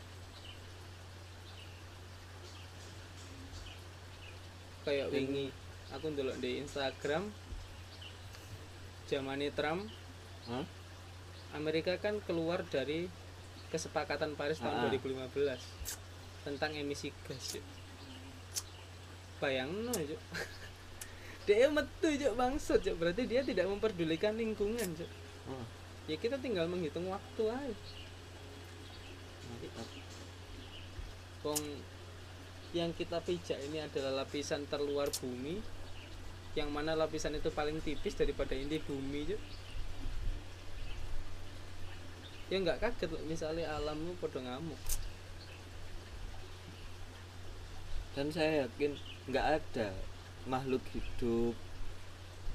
kayak 4.82 5.14
wingi 5.14 5.54
aku 5.94 6.10
ndelok 6.10 6.42
di 6.42 6.66
Instagram 6.66 7.30
zamane 9.06 9.54
Trump 9.54 9.86
Hah? 10.50 10.66
Amerika 11.52 11.98
kan 11.98 12.22
keluar 12.24 12.62
dari 12.64 13.10
kesepakatan 13.70 14.34
Paris 14.34 14.58
tahun 14.58 14.76
Ah. 14.76 14.90
2015 14.90 15.62
tentang 16.42 16.72
emisi 16.74 17.10
gas 17.26 17.58
Cuk. 17.58 17.66
bayangno 19.40 19.94
Cuk. 19.94 20.22
dia 21.48 21.70
metu 21.70 22.10
Cuk, 22.12 22.34
bangsat 22.36 22.80
Cuk. 22.82 22.96
berarti 22.98 23.24
dia 23.26 23.42
tidak 23.42 23.66
memperdulikan 23.66 24.36
lingkungan 24.36 24.90
Cuk. 24.94 25.12
Oh, 25.50 25.66
ya 26.06 26.18
kita 26.18 26.38
tinggal 26.38 26.66
menghitung 26.66 27.08
waktu 27.08 27.44
aja. 27.46 27.76
Wong 31.42 31.62
yang 32.70 32.94
kita 32.94 33.18
pijak 33.24 33.58
ini 33.66 33.82
adalah 33.82 34.22
lapisan 34.22 34.68
terluar 34.70 35.10
bumi 35.18 35.58
yang 36.54 36.70
mana 36.70 36.94
lapisan 36.94 37.34
itu 37.34 37.50
paling 37.50 37.82
tipis 37.82 38.14
daripada 38.14 38.54
inti 38.54 38.78
bumi 38.78 39.30
Cuk. 39.30 39.42
Ya 42.50 42.58
nggak 42.58 42.82
kaget 42.82 43.10
misalnya 43.30 43.78
alammu 43.78 44.18
podo 44.18 44.42
ngamuk 44.42 44.78
Dan 48.18 48.34
saya 48.34 48.66
yakin 48.66 48.98
nggak 49.30 49.62
ada 49.62 49.94
makhluk 50.50 50.82
hidup, 50.92 51.54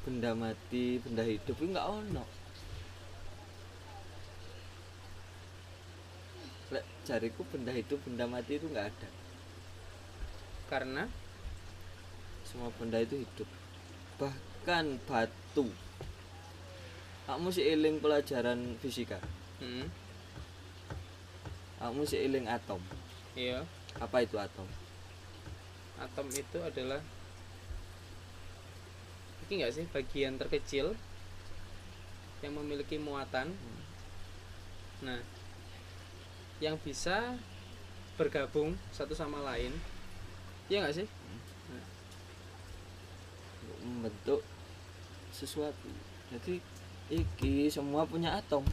benda 0.02 0.34
mati, 0.34 0.98
benda 0.98 1.22
hidup 1.22 1.54
itu 1.56 1.70
nggak 1.70 1.88
ono. 1.88 2.24
Lek 6.74 6.84
jariku 7.06 7.46
benda 7.48 7.70
hidup, 7.70 7.96
benda 8.02 8.26
mati 8.26 8.58
itu 8.58 8.66
nggak 8.68 8.88
ada. 8.92 9.08
karena 10.64 11.06
Semua 12.44 12.68
benda 12.76 12.98
itu 12.98 13.22
hidup. 13.24 13.48
Bahkan 14.20 15.00
batu. 15.06 15.70
Kamu 17.24 17.48
sih 17.48 17.64
eling 17.64 18.04
pelajaran 18.04 18.76
fisika. 18.84 19.16
Hmm, 19.60 19.86
Kamu 21.78 22.02
sih 22.08 22.24
eling 22.24 22.48
atom. 22.48 22.80
iya. 23.36 23.60
Apa 24.00 24.24
itu 24.24 24.40
atom? 24.40 24.66
atom 26.00 26.26
itu 26.32 26.58
adalah 26.58 26.98
ini 29.44 29.60
enggak 29.60 29.74
sih? 29.76 29.84
Bagian 29.92 30.40
terkecil 30.40 30.96
yang 32.40 32.56
memiliki 32.56 32.96
muatan. 32.96 33.52
Nah 35.04 35.20
yang 36.62 36.80
bisa 36.80 37.36
bergabung 38.16 38.74
satu 38.90 39.12
sama 39.12 39.44
lain. 39.44 39.70
Iya 40.72 40.82
enggak 40.82 41.04
sih? 41.04 41.06
Untuk 43.60 43.78
membentuk 43.84 44.40
sesuatu. 45.30 45.90
Jadi 46.32 46.64
iki 47.12 47.68
semua 47.68 48.08
punya 48.08 48.40
atom. 48.40 48.64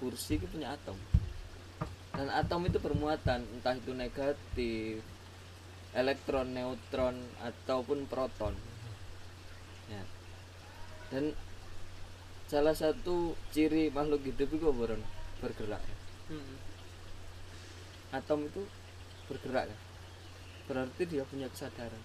Kursi 0.00 0.40
itu 0.40 0.48
punya 0.48 0.72
atom. 0.72 0.96
Dan 2.16 2.32
atom 2.32 2.64
itu 2.64 2.80
bermuatan, 2.80 3.44
entah 3.44 3.76
itu 3.76 3.92
negatif, 3.92 5.04
elektron, 5.92 6.56
neutron 6.56 7.20
ataupun 7.44 8.08
proton. 8.08 8.56
Ya. 9.92 10.02
Dan 11.12 11.36
salah 12.48 12.72
satu 12.72 13.36
ciri 13.52 13.92
makhluk 13.92 14.24
hidup 14.24 14.48
itu 14.48 14.64
apa, 14.64 14.96
Ron? 14.96 15.02
bergerak. 15.40 15.82
Hmm. 16.28 16.56
Atom 18.16 18.48
itu 18.48 18.64
bergerak 19.28 19.68
kan? 19.68 19.80
Berarti 20.68 21.02
dia 21.04 21.24
punya 21.28 21.48
kesadaran. 21.52 22.02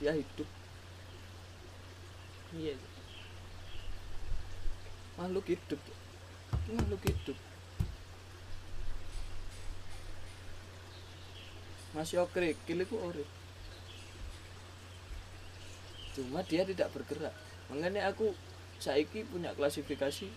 Dia 0.00 0.12
hidup. 0.12 0.48
iya 2.52 2.76
makhluk 5.16 5.44
hidup 5.46 5.80
makhluk 6.72 7.02
hidup. 7.04 7.38
Masih 11.92 12.24
oke 12.24 12.56
kili 12.64 12.84
ku 12.88 12.96
urip 12.96 13.28
cuma 16.12 16.44
dia 16.44 16.62
tidak 16.64 16.92
bergerak. 16.92 17.32
Makanya 17.72 18.12
aku 18.12 18.36
saiki 18.76 19.24
punya 19.24 19.56
klasifikasi 19.56 20.28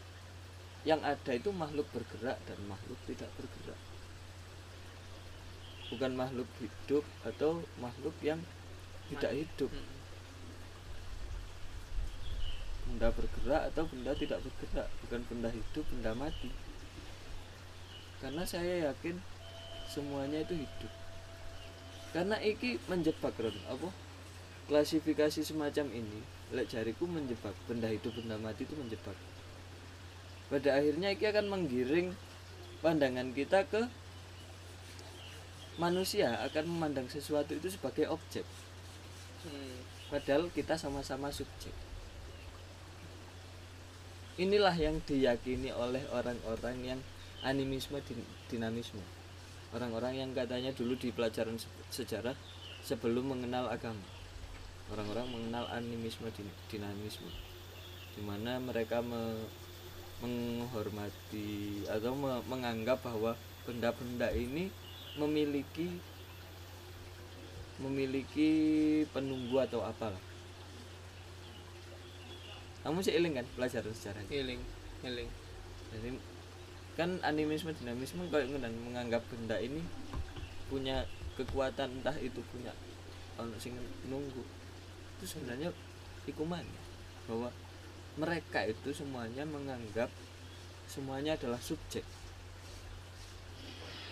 yang 0.88 1.02
ada 1.04 1.32
itu 1.36 1.52
makhluk 1.52 1.88
bergerak 1.92 2.40
dan 2.48 2.60
makhluk 2.70 3.00
tidak 3.10 3.28
bergerak. 3.36 3.80
Bukan 5.92 6.12
makhluk 6.18 6.50
hidup 6.64 7.04
atau 7.28 7.62
makhluk 7.78 8.16
yang 8.24 8.40
tidak 9.12 9.46
hidup. 9.46 9.70
Mm. 9.70 10.05
Benda 12.96 13.12
bergerak 13.12 13.76
atau 13.76 13.84
benda 13.92 14.16
tidak 14.16 14.40
bergerak. 14.40 14.88
Bukan 15.04 15.22
benda 15.28 15.52
hidup 15.52 15.84
benda 15.92 16.16
mati. 16.16 16.48
Karena 18.24 18.48
saya 18.48 18.88
yakin 18.88 19.20
semuanya 19.92 20.48
itu 20.48 20.56
hidup. 20.64 20.94
Karena 22.16 22.40
iki 22.40 22.80
menjebak 22.88 23.36
Ron. 23.36 23.60
Apa? 23.68 23.92
Klasifikasi 24.72 25.44
semacam 25.44 25.92
ini 25.92 26.24
lek 26.56 26.72
jariku 26.72 27.04
menjebak 27.04 27.52
benda 27.68 27.92
hidup 27.92 28.16
benda 28.16 28.40
mati 28.40 28.64
itu 28.64 28.80
menjebak. 28.80 29.20
Pada 30.48 30.80
akhirnya 30.80 31.12
iki 31.12 31.28
akan 31.28 31.52
menggiring 31.52 32.16
pandangan 32.80 33.36
kita 33.36 33.68
ke 33.68 33.92
manusia 35.76 36.32
akan 36.48 36.64
memandang 36.72 37.12
sesuatu 37.12 37.52
itu 37.52 37.68
sebagai 37.68 38.08
objek. 38.08 38.48
Mm. 39.46 39.78
padahal 40.10 40.50
kita 40.50 40.74
sama-sama 40.74 41.30
subjek 41.30 41.85
inilah 44.36 44.76
yang 44.76 45.00
diyakini 45.08 45.72
oleh 45.72 46.04
orang-orang 46.12 46.78
yang 46.84 47.00
animisme 47.46 48.02
din- 48.04 48.28
dinamisme. 48.52 49.00
Orang-orang 49.72 50.20
yang 50.20 50.30
katanya 50.36 50.76
dulu 50.76 50.96
di 51.00 51.12
pelajaran 51.12 51.56
se- 51.56 51.72
sejarah 51.92 52.36
sebelum 52.84 53.32
mengenal 53.32 53.72
agama. 53.72 54.04
Orang-orang 54.92 55.28
mengenal 55.32 55.66
animisme 55.72 56.28
din- 56.36 56.58
dinamisme. 56.68 57.32
Di 58.16 58.22
mana 58.24 58.60
mereka 58.60 59.00
me- 59.00 59.48
menghormati 60.24 61.84
atau 61.92 62.16
me- 62.16 62.44
menganggap 62.48 63.04
bahwa 63.04 63.36
benda-benda 63.68 64.32
ini 64.32 64.72
memiliki 65.20 65.92
memiliki 67.76 68.52
penunggu 69.12 69.60
atau 69.60 69.84
apalah 69.84 70.25
kamu 72.86 73.02
sih 73.02 73.18
eling 73.18 73.34
kan 73.34 73.46
pelajaran 73.58 73.90
sejarah 73.98 74.22
itu? 74.30 74.32
Healing, 74.38 74.62
healing. 75.02 75.30
jadi 75.90 76.10
kan 76.94 77.18
animisme 77.26 77.74
dinamisme 77.74 78.30
kayak 78.30 78.46
kan, 78.46 78.70
menganggap 78.70 79.26
benda 79.26 79.58
ini 79.58 79.82
punya 80.70 81.02
kekuatan 81.34 81.90
entah 82.00 82.14
itu 82.22 82.46
punya 82.54 82.70
ono 83.42 83.58
sing 83.58 83.74
nunggu. 84.06 84.46
Itu 85.18 85.26
sebenarnya 85.26 85.74
iku 86.30 86.46
mana 86.46 86.78
bahwa 87.26 87.50
mereka 88.22 88.62
itu 88.70 88.94
semuanya 88.94 89.50
menganggap 89.50 90.14
semuanya 90.86 91.34
adalah 91.34 91.58
subjek. 91.58 92.06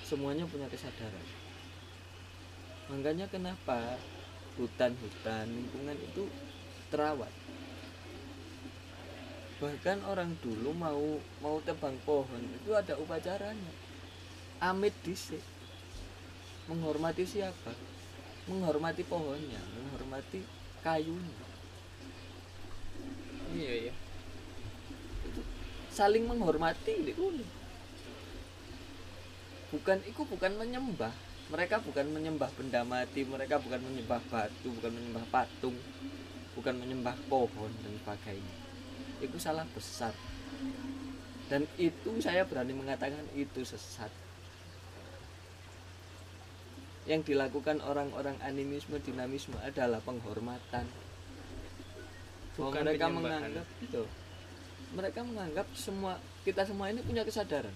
Semuanya 0.01 0.49
punya 0.49 0.65
kesadaran. 0.65 1.27
Makanya 2.89 3.29
kenapa 3.29 4.01
hutan-hutan 4.57 5.45
lingkungan 5.45 5.97
itu 6.01 6.25
terawat 6.89 7.29
bahkan 9.63 9.95
orang 10.03 10.35
dulu 10.43 10.75
mau 10.75 11.15
mau 11.39 11.55
tebang 11.63 11.95
pohon 12.03 12.43
itu 12.51 12.75
ada 12.75 12.99
upacaranya. 12.99 13.71
Amit 14.59 14.91
disik 15.07 15.39
menghormati 16.67 17.23
siapa? 17.23 17.71
Menghormati 18.51 19.07
pohonnya 19.07 19.63
menghormati 19.71 20.43
kayunya. 20.83 21.47
Iya, 23.55 23.73
iya. 23.87 23.93
saling 25.87 26.27
menghormati 26.27 27.15
itu 27.15 27.39
bukan 29.71 29.97
itu 30.03 30.21
bukan 30.27 30.51
menyembah. 30.59 31.15
Mereka 31.55 31.79
bukan 31.87 32.11
menyembah 32.11 32.51
benda 32.59 32.83
mati 32.83 33.23
mereka 33.23 33.63
bukan 33.63 33.79
menyembah 33.79 34.19
batu 34.27 34.75
bukan 34.75 34.91
menyembah 34.91 35.23
patung 35.31 35.75
bukan 36.55 36.75
menyembah 36.83 37.15
pohon 37.29 37.71
dan 37.83 37.93
sebagainya 37.99 38.62
itu 39.23 39.39
salah 39.39 39.63
besar 39.71 40.11
dan 41.53 41.69
itu 41.77 42.17
saya 42.17 42.47
berani 42.49 42.73
mengatakan 42.73 43.21
itu 43.37 43.61
sesat. 43.61 44.09
Yang 47.05 47.35
dilakukan 47.35 47.77
orang-orang 47.85 48.39
animisme 48.41 48.95
dinamisme 48.97 49.53
adalah 49.61 50.01
penghormatan. 50.01 50.87
Bahwa 52.57 52.73
Bukan 52.73 52.83
mereka 52.89 53.05
penyembahan. 53.05 53.21
menganggap 53.21 53.67
itu 53.85 54.03
mereka 54.93 55.19
menganggap 55.25 55.67
semua 55.73 56.13
kita 56.41 56.65
semua 56.65 56.89
ini 56.89 57.05
punya 57.05 57.21
kesadaran. 57.21 57.75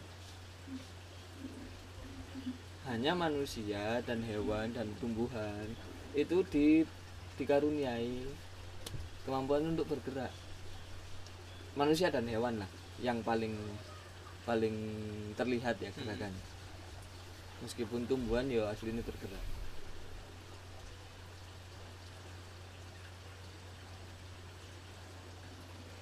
Hanya 2.90 3.14
manusia 3.14 4.00
dan 4.06 4.26
hewan 4.26 4.74
dan 4.74 4.90
tumbuhan 4.98 5.70
itu 6.18 6.40
di 6.50 6.82
dikaruniai 7.38 8.26
kemampuan 9.22 9.76
untuk 9.76 9.86
bergerak 9.92 10.34
manusia 11.78 12.10
dan 12.10 12.26
hewan 12.26 12.58
lah 12.58 12.70
yang 12.98 13.22
paling 13.22 13.54
paling 14.50 14.74
terlihat 15.38 15.78
ya 15.78 15.94
gerakannya. 15.94 16.46
Meskipun 17.62 18.10
tumbuhan 18.10 18.50
ya 18.50 18.70
aslinya 18.74 19.06
bergerak 19.06 19.42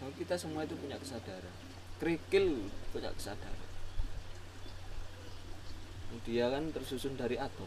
Nah, 0.05 0.13
kita 0.13 0.38
semua 0.38 0.61
itu 0.61 0.78
punya 0.78 1.01
kesadaran. 1.01 1.55
Kerikil 1.97 2.69
punya 2.93 3.09
kesadaran. 3.09 3.65
Dia 6.30 6.45
kan 6.53 6.69
tersusun 6.69 7.17
dari 7.17 7.41
atom. 7.41 7.65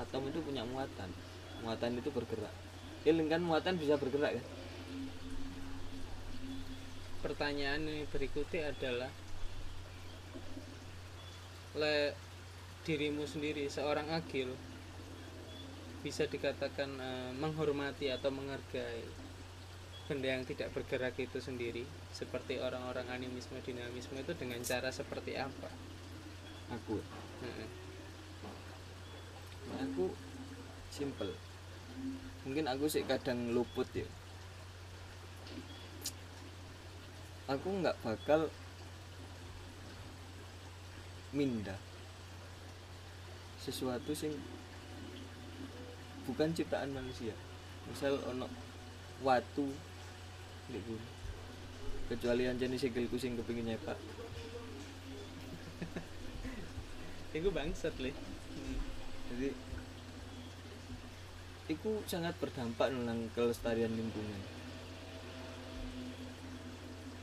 Atom 0.00 0.32
itu 0.32 0.40
punya 0.40 0.64
muatan. 0.64 1.12
Muatan 1.60 2.00
itu 2.00 2.08
bergerak. 2.08 2.56
Iling 3.04 3.28
kan 3.28 3.44
muatan 3.44 3.76
bisa 3.76 4.00
bergerak 4.00 4.40
kan 4.40 4.44
Pertanyaan 7.24 7.88
yang 7.88 8.04
berikutnya 8.12 8.68
adalah 8.68 9.08
le 11.74 12.12
dirimu 12.84 13.24
sendiri 13.24 13.64
seorang 13.72 14.12
agil 14.12 14.52
bisa 16.04 16.28
dikatakan 16.28 17.00
eh, 17.00 17.32
menghormati 17.32 18.12
atau 18.12 18.28
menghargai 18.28 19.08
benda 20.04 20.36
yang 20.36 20.44
tidak 20.44 20.68
bergerak 20.76 21.16
itu 21.16 21.40
sendiri 21.40 21.88
seperti 22.12 22.60
orang-orang 22.60 23.08
animisme 23.08 23.56
dinamisme 23.64 24.20
itu 24.20 24.36
dengan 24.36 24.60
cara 24.60 24.92
seperti 24.92 25.32
apa? 25.40 25.72
aku. 26.72 26.96
Nah, 27.40 27.64
aku 29.80 30.12
simple 30.92 31.32
mungkin 32.44 32.68
aku 32.68 32.86
sih 32.86 33.02
kadang 33.08 33.56
luput 33.56 33.88
ya 33.96 34.06
aku 37.44 37.68
nggak 37.84 37.96
bakal 38.00 38.48
mindah 41.34 41.76
sesuatu 43.60 44.12
sing 44.16 44.32
bukan 46.24 46.52
ciptaan 46.56 46.92
manusia. 46.92 47.32
Misal 47.88 48.16
ono 48.28 48.48
watu 49.20 49.68
di 50.72 50.80
gunung 50.80 51.12
kecuali 52.08 52.44
jenis 52.44 52.84
sikilku 52.84 53.16
sing 53.16 53.36
kepingin 53.36 53.72
nyepak. 53.72 53.96
Itu 57.36 57.48
bangsat 57.48 57.96
le. 58.00 58.12
jadi 59.24 59.50
itu 61.64 61.90
sangat 62.04 62.36
berdampak 62.36 62.92
tentang 62.92 63.24
kelestarian 63.32 63.88
lingkungan 63.88 64.53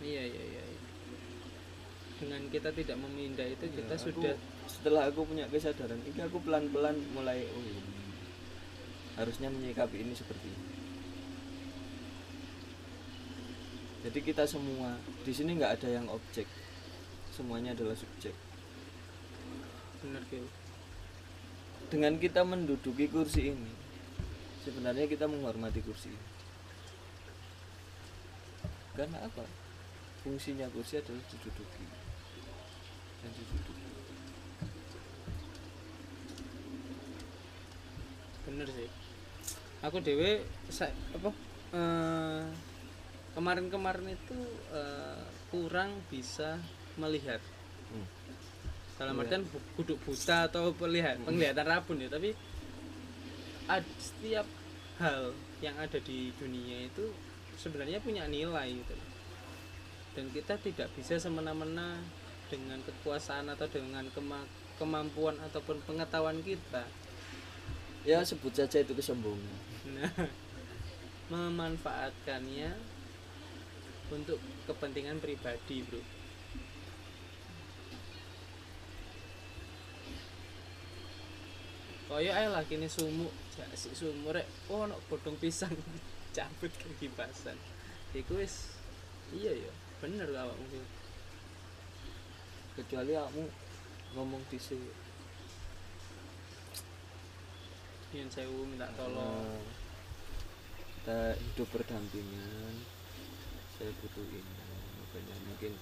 Iya 0.01 0.23
iya 0.25 0.43
iya. 0.43 0.63
iya. 0.65 0.79
Dengan 2.21 2.41
kita 2.53 2.69
tidak 2.73 2.97
memindah 3.01 3.45
itu 3.49 3.65
kita 3.69 3.93
Ya, 3.93 3.97
aku- 3.97 4.05
sudah 4.13 4.35
setelah 4.69 5.09
aku 5.09 5.25
punya 5.25 5.45
kesadaran 5.49 5.99
ini 6.05 6.19
aku 6.21 6.37
pelan-pelan 6.41 6.95
mulai 7.11 7.43
oh 7.43 7.63
ini 7.65 7.81
harusnya 9.19 9.51
menyikapi 9.51 9.99
ini 9.99 10.15
seperti 10.15 10.47
ini 10.47 10.65
jadi 14.01 14.19
kita 14.23 14.43
semua 14.47 14.95
di 15.21 15.33
sini 15.35 15.59
nggak 15.59 15.81
ada 15.81 15.89
yang 15.91 16.07
objek 16.07 16.47
semuanya 17.35 17.75
adalah 17.75 17.93
subjek 17.93 18.31
benar 20.01 20.23
Gil. 20.31 20.47
dengan 21.91 22.15
kita 22.15 22.41
menduduki 22.47 23.11
kursi 23.11 23.51
ini 23.51 23.71
sebenarnya 24.63 25.05
kita 25.05 25.27
menghormati 25.27 25.83
kursi 25.83 26.15
ini 26.15 26.27
karena 28.95 29.19
apa 29.27 29.43
fungsinya 30.21 30.69
kursi 30.69 30.97
adalah 30.97 31.23
diduduki 31.27 31.85
dan 33.19 33.31
diduduki 33.31 33.85
bener 38.43 38.67
sih 38.67 38.89
aku 39.81 39.97
dewe 39.99 40.31
sa- 40.67 40.93
apa 41.11 41.29
eh, 41.71 42.43
kemarin-kemarin 43.31 44.11
itu 44.11 44.37
eh, 44.71 45.21
kurang 45.47 46.03
bisa 46.07 46.59
melihat 46.95 47.39
Hmm. 47.87 48.07
dalam 48.95 49.15
Iya. 49.15 49.23
artian 49.25 49.43
kudu 49.73 49.99
buta 49.99 50.47
atau 50.47 50.71
pelihat 50.71 51.19
penglihatan 51.21 51.65
rabun 51.65 51.99
ya 51.99 52.07
tapi 52.07 52.31
ad- 53.67 53.95
setiap 53.97 54.47
hal 54.95 55.35
yang 55.59 55.75
ada 55.75 55.99
di 55.99 56.31
dunia 56.33 56.87
itu 56.87 57.11
sebenarnya 57.53 57.99
punya 57.99 58.25
nilai 58.25 58.71
gitu. 58.73 58.95
Dan 60.11 60.27
kita 60.35 60.59
tidak 60.59 60.91
bisa 60.97 61.15
semena-mena 61.15 61.99
dengan 62.51 62.83
kekuasaan 62.83 63.47
atau 63.47 63.67
dengan 63.71 64.03
kema- 64.11 64.49
kemampuan 64.75 65.39
ataupun 65.39 65.79
pengetahuan 65.87 66.43
kita 66.43 66.83
ya 68.03 68.19
sebut 68.25 68.51
saja 68.51 68.81
itu 68.81 68.91
kesombongan 68.97 69.57
nah 69.95 70.11
memanfaatkannya 71.31 72.75
untuk 74.11 74.41
kepentingan 74.67 75.23
pribadi 75.23 75.85
bro 75.87 76.01
Kaya 82.11 82.35
ae 82.35 82.47
lah 82.51 82.59
kini 82.67 82.91
sumuk, 82.91 83.31
jasik 83.55 83.95
sumur 83.95 84.35
rek. 84.35 84.43
Oh, 84.67 84.83
ono 84.83 84.99
bodong 85.07 85.39
pisang 85.39 85.71
cabut 86.35 86.67
ke 86.75 86.91
kipasan. 86.99 87.55
Iku 88.11 88.35
wis 88.35 88.75
iya 89.31 89.55
ya, 89.55 89.71
bener 90.01 90.25
awakmu 90.33 90.65
ki. 90.73 90.81
kecuali 92.81 93.13
kamu 93.13 93.45
ngomong 94.17 94.41
di 94.49 94.57
sini 94.57 94.89
Yen 98.11 98.27
sewu 98.27 98.67
minta 98.67 98.91
tolong. 98.99 99.15
Nah, 99.15 99.63
kita 100.99 101.31
hidup 101.39 101.63
berdampingan. 101.71 102.75
Saya 103.79 103.87
butuh 104.03 104.27
ini 104.27 104.55
makanya 104.99 105.35
mungkin 105.47 105.73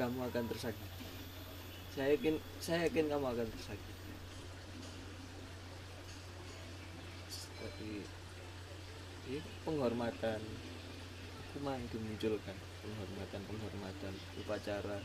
kamu 0.00 0.18
akan 0.32 0.44
tersakiti. 0.48 1.04
Saya 1.92 2.16
yakin 2.16 2.40
saya 2.56 2.88
yakin 2.88 3.12
kamu 3.12 3.26
akan 3.36 3.48
tersakiti. 3.52 4.12
Tapi 7.60 7.90
ini 9.28 9.38
penghormatan. 9.60 10.40
Aku 11.52 11.56
mah 11.60 11.76
dimunculkan 11.92 12.56
penghormatan 12.86 13.40
penghormatan 13.50 14.14
upacara. 14.38 14.98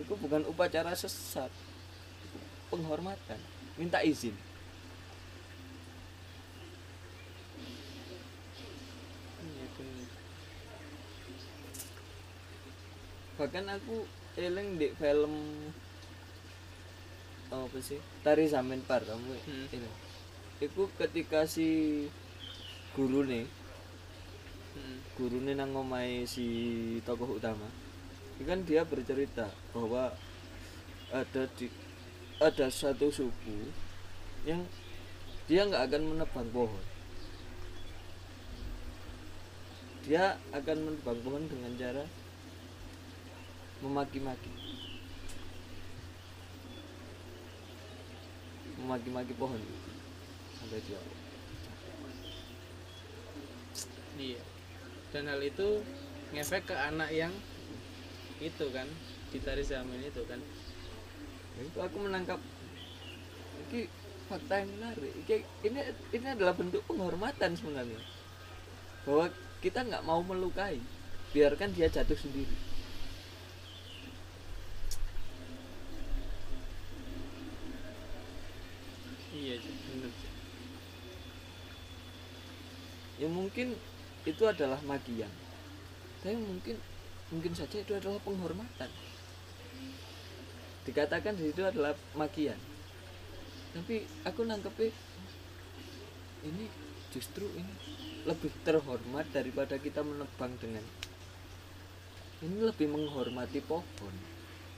Itu 0.00 0.14
bukan 0.16 0.42
upacara 0.48 0.96
sesat. 0.96 1.52
Penghormatan. 2.72 3.40
Minta 3.76 4.00
izin. 4.00 4.32
Iya 9.44 9.66
bahkan 13.38 13.70
aku 13.70 14.02
eling 14.34 14.82
di 14.82 14.90
film 14.98 15.34
apa 17.48 17.78
sih? 17.80 18.02
Tari 18.26 18.50
Zamen 18.50 18.82
Par 18.82 19.06
kamu 19.06 19.38
Hmm. 19.46 19.66
itu 20.58 20.82
ketika 20.98 21.46
si 21.46 21.68
guru 22.98 23.22
nih 23.22 23.46
Hmm. 24.78 24.98
guru 25.18 25.42
nih 25.42 25.58
nang 25.58 25.74
ngomai 25.74 26.22
si 26.22 26.46
tokoh 27.02 27.34
utama 27.34 27.66
itu 28.38 28.46
kan 28.46 28.62
dia 28.62 28.86
bercerita 28.86 29.50
bahwa 29.74 30.14
ada 31.10 31.42
di 31.58 31.66
ada 32.38 32.70
satu 32.70 33.10
suku 33.10 33.74
yang 34.46 34.62
dia 35.50 35.66
nggak 35.66 35.90
akan 35.90 36.02
menebang 36.14 36.48
pohon 36.54 36.84
dia 40.06 40.38
akan 40.54 40.78
menebang 40.86 41.18
pohon 41.26 41.42
dengan 41.50 41.74
cara 41.74 42.04
memaki-maki 43.82 44.54
memaki-maki 48.78 49.34
pohon 49.34 49.58
sampai 50.62 50.78
dia 50.86 51.02
Iya. 54.18 54.57
Dan 55.12 55.28
hal 55.28 55.40
itu 55.40 55.80
ngefek 56.36 56.68
ke 56.68 56.76
anak 56.76 57.08
yang 57.12 57.32
itu 58.38 58.66
kan 58.70 58.86
di 59.32 59.38
tari 59.40 59.64
zaman 59.64 60.00
itu 60.04 60.22
kan. 60.28 60.40
Itu 61.58 61.78
aku 61.80 61.96
menangkap 62.06 62.38
ini 63.68 63.84
fakta 64.28 64.60
yang 64.60 64.70
menarik 64.76 65.12
ini, 65.24 65.36
ini 65.64 65.80
ini 66.12 66.26
adalah 66.28 66.52
bentuk 66.52 66.84
penghormatan 66.84 67.56
sebenarnya 67.56 68.00
bahwa 69.08 69.32
kita 69.64 69.84
nggak 69.88 70.04
mau 70.04 70.20
melukai 70.20 70.80
biarkan 71.32 71.72
dia 71.72 71.88
jatuh 71.88 72.16
sendiri 72.16 72.56
Iya. 79.38 79.54
Cuk. 79.62 80.12
ya 83.22 83.28
mungkin 83.30 83.78
itu 84.28 84.44
adalah 84.44 84.76
magian. 84.84 85.32
Tapi 86.20 86.36
mungkin 86.36 86.76
mungkin 87.32 87.52
saja 87.56 87.80
itu 87.80 87.92
adalah 87.96 88.20
penghormatan. 88.20 88.90
Dikatakan 90.84 91.36
di 91.36 91.48
situ 91.48 91.64
adalah 91.64 91.96
magian. 92.12 92.56
Tapi 93.72 94.04
aku 94.24 94.44
nangkepnya 94.44 94.92
ini 96.44 96.68
justru 97.12 97.48
ini 97.56 97.72
lebih 98.28 98.52
terhormat 98.64 99.24
daripada 99.32 99.80
kita 99.80 100.04
menebang 100.04 100.52
dengan 100.60 100.84
ini 102.38 102.62
lebih 102.62 102.86
menghormati 102.86 103.58
pohon 103.64 104.14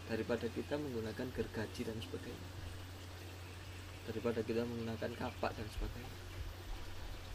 daripada 0.09 0.49
kita 0.49 0.81
menggunakan 0.81 1.29
gergaji 1.35 1.83
dan 1.87 1.99
sebagainya. 2.01 2.51
Daripada 4.11 4.41
kita 4.43 4.65
menggunakan 4.67 5.13
kapak 5.15 5.53
dan 5.55 5.69
sebagainya. 5.71 6.17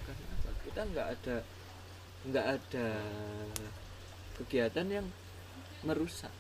Karena 0.03 0.33
kita 0.65 0.81
nggak 0.91 1.07
ada 1.07 1.35
nggak 2.25 2.47
ada 2.57 2.87
kegiatan 4.37 4.87
yang 4.89 5.07
merusak 5.85 6.33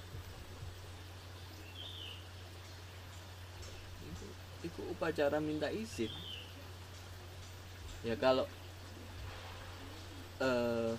itu, 4.65 4.81
upacara 4.89 5.37
minta 5.37 5.69
izin 5.69 6.09
ya 8.01 8.17
kalau 8.17 8.49
eh, 10.41 10.93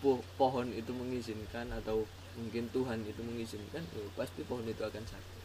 po- 0.00 0.24
pohon 0.40 0.72
itu 0.72 0.92
mengizinkan 0.96 1.68
atau 1.76 2.08
mungkin 2.38 2.70
Tuhan 2.72 3.04
itu 3.04 3.20
mengizinkan 3.20 3.84
ya 3.92 4.04
pasti 4.16 4.40
pohon 4.48 4.64
itu 4.64 4.80
akan 4.80 5.04
sakit 5.04 5.36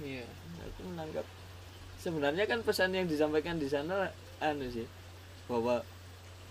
Iya. 0.00 0.24
aku 0.64 0.80
menangkap 0.88 1.26
sebenarnya 2.00 2.44
kan 2.44 2.60
pesan 2.60 2.90
yang 2.90 3.04
disampaikan 3.04 3.56
di 3.56 3.68
sana 3.68 4.08
anu 4.40 4.66
sih 4.66 4.88
bahwa 5.46 5.84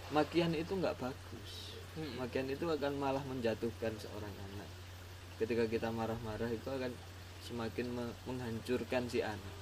makian 0.09 0.53
itu 0.53 0.71
nggak 0.71 0.97
bagus 0.97 1.67
Mm. 1.89 2.21
makian 2.21 2.47
itu 2.47 2.63
akan 2.63 2.95
malah 2.95 3.19
menjatuhkan 3.25 3.91
seorang 3.97 4.29
anak 4.29 4.69
ketika 5.35 5.65
kita 5.65 5.89
marah-marah 5.89 6.47
itu 6.47 6.69
akan 6.69 6.93
semakin 7.41 7.89
me- 7.89 8.15
menghancurkan 8.23 9.09
si 9.09 9.19
anak 9.19 9.55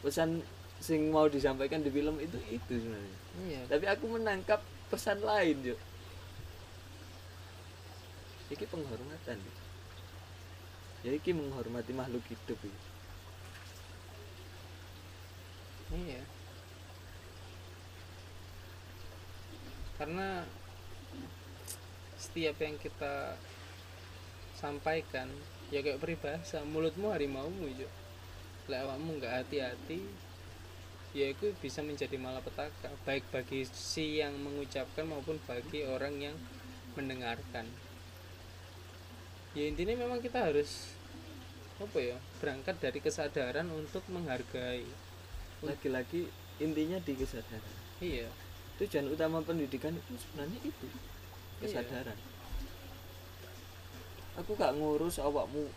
pesan 0.00 0.40
sing 0.78 1.10
mau 1.10 1.26
disampaikan 1.26 1.82
di 1.82 1.90
film 1.90 2.16
itu 2.16 2.38
itu 2.48 2.80
sebenarnya 2.80 3.18
Iya. 3.44 3.60
tapi 3.66 3.84
aku 3.84 4.04
menangkap 4.08 4.62
pesan 4.88 5.20
lain 5.20 5.74
yuk 5.74 5.80
ini 8.48 8.64
penghormatan 8.64 9.38
ya 11.02 11.10
ini 11.12 11.30
menghormati 11.34 11.92
makhluk 11.92 12.24
hidup 12.24 12.56
Yuk. 12.56 12.78
Iya. 15.90 16.22
Karena 19.98 20.46
setiap 22.14 22.56
yang 22.62 22.78
kita 22.78 23.34
sampaikan 24.54 25.26
ya 25.72 25.80
kayak 25.80 25.98
peribahasa 25.98 26.62
mulutmu 26.68 27.10
harimaumu 27.10 27.64
itu 27.64 27.88
lek 28.68 28.86
awakmu 28.86 29.18
nggak 29.18 29.40
hati-hati 29.40 30.04
ya 31.10 31.32
itu 31.32 31.50
bisa 31.58 31.82
menjadi 31.82 32.14
malapetaka 32.20 32.92
baik 33.02 33.26
bagi 33.34 33.66
si 33.66 34.22
yang 34.22 34.36
mengucapkan 34.38 35.10
maupun 35.10 35.42
bagi 35.42 35.82
orang 35.82 36.22
yang 36.22 36.36
mendengarkan. 36.94 37.66
Ya 39.58 39.66
intinya 39.66 39.98
memang 39.98 40.22
kita 40.22 40.46
harus 40.46 40.94
apa 41.82 41.98
ya 41.98 42.16
berangkat 42.38 42.78
dari 42.78 43.02
kesadaran 43.02 43.66
untuk 43.74 44.06
menghargai 44.06 44.86
lagi-lagi 45.60 46.28
intinya 46.60 46.98
di 47.00 47.12
kesadaran. 47.16 47.76
Iya. 48.00 48.28
Tujuan 48.80 49.12
utama 49.12 49.44
pendidikan 49.44 49.92
itu 49.92 50.16
sebenarnya 50.16 50.60
itu 50.64 50.86
kesadaran. 51.60 52.16
Aku 54.40 54.56
gak 54.56 54.72
ngurus 54.76 55.20
awakmu 55.20 55.68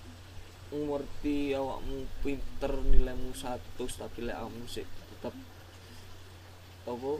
ngerti 0.73 1.53
awakmu 1.53 2.09
pinter 2.25 2.73
nilaimu 2.81 3.29
satu 3.37 3.85
tapi 3.85 4.25
kamu 4.25 4.65
sih 4.65 4.81
tetap 4.81 5.35
apa 6.89 7.11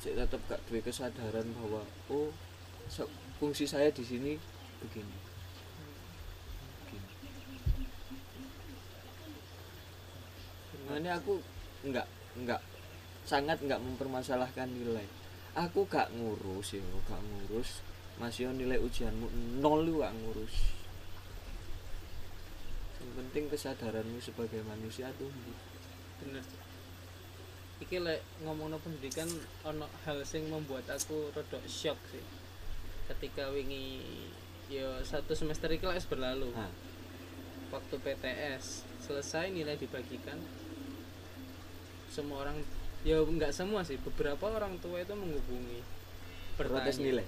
sih 0.00 0.16
tetap 0.16 0.40
gak 0.48 0.62
duwe 0.64 0.80
kesadaran 0.80 1.44
bahwa 1.52 1.84
oh 2.08 2.32
fungsi 3.36 3.68
saya 3.68 3.92
di 3.92 4.00
sini 4.06 4.32
begini. 4.80 5.16
Begini. 6.86 7.10
Makanya 10.88 11.20
aku 11.20 11.42
nggak 11.84 12.08
nggak. 12.44 12.60
Sangat 13.24 13.60
nggak 13.60 13.80
mempermasalahkan 13.80 14.68
nilai. 14.68 15.04
Aku 15.54 15.86
gak 15.86 16.10
ngurus 16.10 16.74
ya 16.74 16.82
gak 17.06 17.22
ngurus. 17.22 17.78
Masih 18.18 18.50
nilai 18.50 18.82
ujianmu 18.82 19.60
nol 19.62 19.86
lu 19.86 20.02
gak 20.02 20.10
ngurus. 20.10 20.74
Yang 22.98 23.12
penting 23.22 23.44
kesadaranmu 23.46 24.18
sebagai 24.18 24.66
manusia 24.66 25.14
tumbuh 25.14 25.54
bener. 26.18 26.44
Iki 27.78 27.96
lek 28.02 28.20
ngomongno 28.42 28.82
pendidikan 28.82 29.30
ono 29.62 29.86
hal 30.06 30.26
sing 30.26 30.50
membuat 30.50 30.90
aku 30.90 31.30
rada 31.30 31.60
shock 31.70 31.98
sih. 32.10 32.24
Ketika 33.06 33.52
wingi 33.54 34.02
yo 34.72 35.04
satu 35.06 35.38
semester 35.38 35.70
iki 35.70 35.86
lek 35.86 36.02
berlalu. 36.10 36.50
Nah, 36.50 36.72
waktu 37.70 37.94
PTS 37.94 38.86
selesai 39.04 39.54
nilai 39.54 39.78
dibagikan 39.78 40.38
semua 42.14 42.46
orang 42.46 42.62
ya 43.02 43.18
nggak 43.18 43.50
semua 43.50 43.82
sih 43.82 43.98
beberapa 43.98 44.46
orang 44.46 44.78
tua 44.78 45.02
itu 45.02 45.12
menghubungi 45.12 45.82
protes 46.54 46.96
bertanya. 47.02 47.06
nilai? 47.10 47.26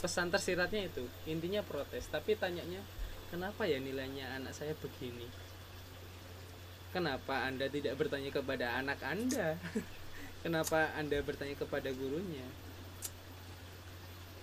Pesan 0.00 0.32
tersiratnya 0.32 0.88
itu 0.88 1.04
intinya 1.28 1.60
protes 1.60 2.08
tapi 2.08 2.32
tanyanya 2.40 2.80
kenapa 3.28 3.68
ya 3.68 3.76
nilainya 3.76 4.40
anak 4.40 4.56
saya 4.56 4.72
begini? 4.80 5.28
Kenapa 6.96 7.44
anda 7.44 7.68
tidak 7.68 8.00
bertanya 8.00 8.32
kepada 8.32 8.80
anak 8.80 8.96
anda? 9.04 9.60
Kenapa 10.46 10.96
anda 10.96 11.20
bertanya 11.20 11.52
kepada 11.58 11.92
gurunya? 11.92 12.46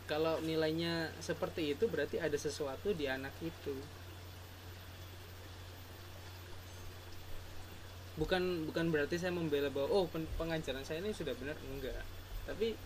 Kalau 0.06 0.38
nilainya 0.44 1.10
seperti 1.24 1.74
itu 1.74 1.90
berarti 1.90 2.22
ada 2.22 2.36
sesuatu 2.36 2.94
di 2.94 3.10
anak 3.10 3.34
itu 3.42 3.74
bukan 8.14 8.70
bukan 8.70 8.94
berarti 8.94 9.18
saya 9.18 9.34
membela 9.34 9.68
bahwa 9.68 9.90
oh 9.90 10.06
pen- 10.06 10.30
pengajaran 10.38 10.86
saya 10.86 11.02
ini 11.02 11.12
sudah 11.12 11.34
benar 11.34 11.58
enggak. 11.66 12.04
Tapi 12.46 12.78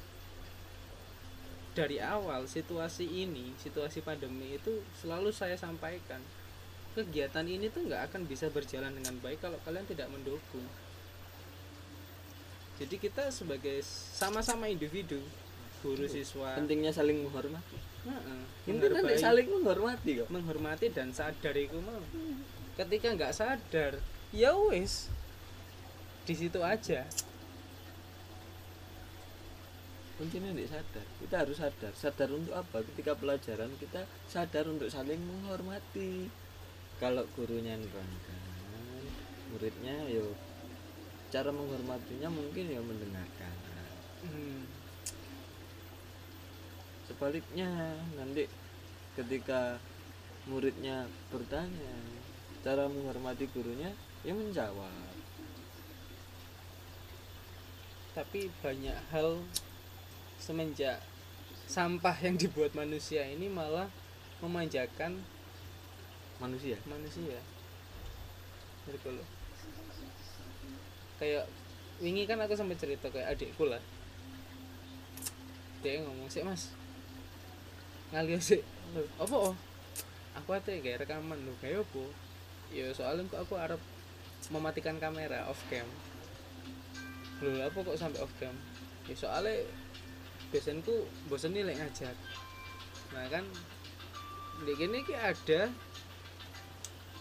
dari 1.74 2.02
awal 2.02 2.46
situasi 2.46 3.06
ini 3.06 3.54
situasi 3.56 4.02
pandemi 4.02 4.56
itu 4.56 4.82
selalu 4.98 5.30
saya 5.30 5.54
sampaikan 5.54 6.18
kegiatan 6.98 7.46
ini 7.46 7.70
tuh 7.70 7.86
nggak 7.86 8.10
akan 8.10 8.26
bisa 8.26 8.50
berjalan 8.50 8.90
dengan 8.90 9.14
baik 9.22 9.38
kalau 9.38 9.62
kalian 9.62 9.86
tidak 9.86 10.10
mendukung. 10.10 10.66
Jadi 12.78 12.96
kita 12.98 13.30
sebagai 13.30 13.82
sama-sama 14.14 14.66
individu 14.66 15.22
guru 15.82 16.06
siswa 16.06 16.58
pentingnya 16.58 16.90
saling 16.90 17.22
menghormati. 17.22 17.78
Heeh, 18.06 18.42
intinya 18.66 19.02
menghargai- 19.04 19.22
saling 19.22 19.48
menghormati 19.52 20.12
kok. 20.18 20.30
menghormati 20.30 20.86
dan 20.90 21.10
sadar 21.12 21.54
iku 21.54 21.78
mau. 21.78 22.02
Ketika 22.74 23.14
nggak 23.14 23.34
sadar 23.34 23.94
ya 24.30 24.54
wis 24.54 25.10
di 26.28 26.36
situ 26.36 26.60
aja. 26.60 27.08
Kuncinya 30.20 30.52
tidak 30.52 30.70
sadar. 30.76 31.06
Kita 31.24 31.36
harus 31.40 31.58
sadar. 31.58 31.94
Sadar 31.96 32.30
untuk 32.36 32.52
apa? 32.52 32.84
Ketika 32.92 33.16
pelajaran 33.16 33.72
kita 33.80 34.04
sadar 34.28 34.68
untuk 34.68 34.92
saling 34.92 35.22
menghormati. 35.24 36.28
Kalau 37.00 37.24
gurunya 37.38 37.78
nerangkan 37.78 38.48
muridnya 39.52 39.96
yo 40.12 40.36
cara 41.32 41.52
menghormatinya 41.52 42.30
mungkin 42.32 42.66
ya 42.72 42.82
mendengarkan. 42.84 43.56
Hmm, 44.28 44.66
sebaliknya 47.08 47.96
nanti 48.16 48.48
ketika 49.16 49.80
muridnya 50.48 51.08
bertanya 51.32 51.96
cara 52.64 52.88
menghormati 52.92 53.48
gurunya 53.52 53.92
ya 54.24 54.34
menjawab 54.36 55.16
tapi 58.18 58.50
banyak 58.66 58.98
hal 59.14 59.38
semenjak 60.42 60.98
sampah 61.70 62.18
yang 62.26 62.34
dibuat 62.34 62.74
manusia 62.74 63.22
ini 63.30 63.46
malah 63.46 63.86
memanjakan 64.42 65.22
manusia? 66.42 66.82
manusia. 66.90 67.38
Loh 68.90 69.28
kayak 71.22 71.46
wingi 72.02 72.26
kan 72.26 72.42
aku 72.42 72.58
sampai 72.58 72.74
cerita 72.74 73.14
kayak 73.14 73.38
adikku 73.38 73.70
lah. 73.70 73.82
Dia 75.86 76.02
ngomong 76.02 76.26
sih 76.34 76.42
mas. 76.42 76.74
Ngalih 78.10 78.42
sih 78.42 78.66
apa 79.22 79.36
oh? 79.38 79.54
Aku 80.42 80.58
ate 80.58 80.82
kayak 80.82 81.06
rekaman 81.06 81.38
lu 81.46 81.54
kayak 81.62 81.86
apa? 81.86 82.06
Ya 82.74 82.90
soalnya 82.98 83.30
kok 83.30 83.46
aku 83.46 83.54
harap 83.62 83.82
mematikan 84.50 84.98
kamera 84.98 85.46
off 85.46 85.62
cam 85.70 85.86
Lho 87.42 87.62
apa 87.62 87.78
kok 87.78 87.98
sampai 88.00 88.20
off 88.26 88.34
cam? 88.42 88.56
Ya 89.06 89.16
soalnya 89.16 89.62
biasanya 90.50 90.82
bosen 91.30 91.54
nih 91.54 91.64
lek 91.68 91.78
ngajar. 91.78 92.16
Nah 93.14 93.26
kan 93.30 93.46
di 94.66 94.74
gini 94.74 95.06
ki 95.06 95.14
ada 95.14 95.70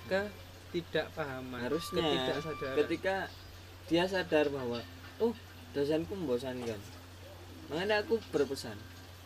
ketidakpahaman 0.08 1.60
harusnya 1.68 2.00
ketidaksadaran. 2.00 2.76
ketika 2.86 3.16
dia 3.90 4.08
sadar 4.08 4.48
bahwa 4.48 4.80
oh 5.20 5.34
dosenku 5.76 6.16
membosankan. 6.16 6.80
Makanya 7.68 8.06
aku 8.06 8.22
berpesan 8.30 8.78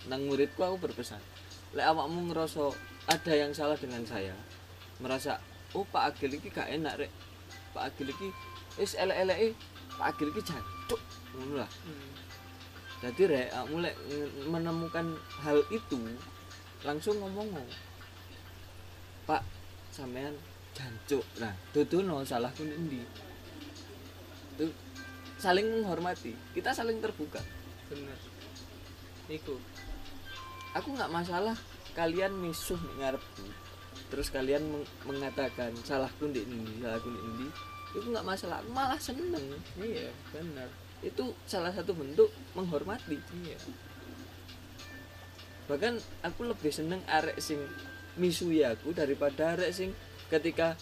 nang 0.08 0.24
muridku 0.26 0.64
aku 0.64 0.80
berpesan 0.80 1.20
lek 1.76 1.86
awakmu 1.86 2.32
ngerasa 2.32 2.72
ada 3.06 3.32
yang 3.36 3.52
salah 3.52 3.76
dengan 3.76 4.02
saya 4.08 4.32
merasa 4.98 5.38
oh 5.76 5.84
Pak 5.86 6.16
Agil 6.16 6.40
iki 6.40 6.50
gak 6.50 6.66
enak 6.72 7.06
rek. 7.06 7.12
Pak 7.76 7.94
Agil 7.94 8.10
iki 8.10 8.28
wis 8.80 8.98
elek-eleke 8.98 9.54
Pak 10.00 10.16
Agil 10.16 10.34
iki 10.34 10.42
jancuk 10.42 10.79
ngono 11.30 11.54
lah. 11.60 11.70
Hmm. 11.86 12.10
jadi 13.00 13.22
rek 13.26 13.48
nge- 13.70 13.98
menemukan 14.44 15.06
hal 15.40 15.62
itu 15.70 16.00
langsung 16.82 17.16
ngomong 17.16 17.48
Pak 19.24 19.42
sampean 19.88 20.34
jancuk 20.72 21.22
nah 21.36 21.52
dudono 21.70 22.22
salahku 22.22 22.62
ning 22.62 22.80
ndi 22.86 23.00
Tuh, 24.56 24.68
saling 25.40 25.64
menghormati. 25.64 26.36
Kita 26.52 26.68
saling 26.68 27.00
terbuka. 27.00 27.40
Bener. 27.88 28.12
Iku 29.24 29.56
aku 30.70 30.88
nggak 30.92 31.08
masalah 31.08 31.56
kalian 31.96 32.36
misuh 32.36 32.76
ngarepku. 33.00 33.48
Terus 34.12 34.28
kalian 34.28 34.60
meng- 34.60 34.90
mengatakan 35.08 35.72
salahku 35.80 36.28
di 36.28 36.44
ini 36.44 36.76
salahku 36.78 37.08
di 37.08 37.20
ini 37.24 37.46
itu 37.94 38.06
nggak 38.06 38.26
masalah. 38.26 38.62
Aku 38.62 38.70
malah 38.70 39.00
seneng. 39.00 39.44
Iya 39.78 40.10
bener 40.30 40.70
itu 41.00 41.32
salah 41.48 41.72
satu 41.72 41.96
bentuk 41.96 42.28
menghormati. 42.52 43.16
Iya. 43.40 43.56
Bahkan 45.68 45.94
aku 46.26 46.44
lebih 46.44 46.72
seneng 46.74 47.00
arek 47.08 47.40
sing 47.40 47.60
misui 48.20 48.60
aku 48.60 48.92
daripada 48.92 49.56
arek 49.56 49.72
sing 49.72 49.90
ketika 50.28 50.76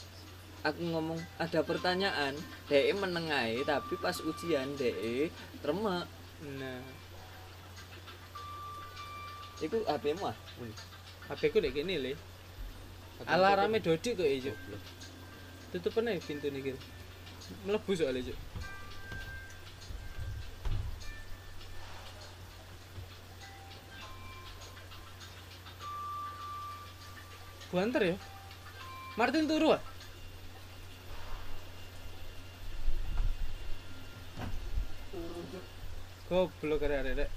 aku 0.66 0.82
ngomong 0.82 1.20
ada 1.38 1.62
pertanyaan 1.62 2.34
DE 2.66 2.90
menengai 2.98 3.62
tapi 3.62 3.94
pas 4.02 4.16
ujian 4.18 4.74
DE 4.74 5.30
remek 5.62 6.06
nah 6.38 6.82
itu 9.58 9.74
HP 9.86 10.14
mu 10.18 10.30
ah? 10.30 10.36
HP 11.30 11.50
ku 11.50 11.58
dek 11.62 11.74
gini 11.74 11.98
le. 11.98 12.12
Alarmnya 13.26 13.82
dodi 13.82 14.14
kok 14.14 14.26
ijo 14.26 14.54
tutup 15.68 16.00
nih 16.00 16.16
pintu 16.22 16.48
nih 16.48 16.72
gitu 16.72 16.80
melebu 17.66 17.92
soalnya 17.96 18.28
Cuk. 18.28 18.38
Buantar 27.68 28.00
ya? 28.00 28.16
Martin 29.20 29.44
turu 29.44 29.76
ah 29.76 29.82
Goblok 36.28 36.82
arek 36.84 37.28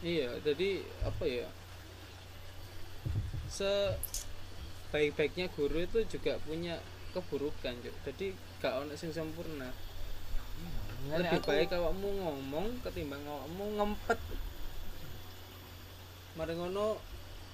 Iya, 0.00 0.40
jadi 0.40 0.80
apa 1.04 1.28
ya? 1.28 1.44
Sebaik-baiknya 3.52 5.52
guru 5.52 5.84
itu 5.84 6.00
juga 6.08 6.40
punya 6.40 6.80
keburukan, 7.12 7.76
Cuk. 7.84 7.92
Jadi 8.08 8.32
gak 8.64 8.80
ono 8.80 8.96
sing 8.96 9.12
sempurna. 9.12 9.68
Lebih 11.04 11.44
baik 11.44 11.76
awakmu 11.76 12.16
ngomong 12.16 12.80
ketimbang 12.80 13.20
awakmu 13.28 13.76
ngempet. 13.76 14.16
Mari 16.40 16.56
ngono 16.56 16.96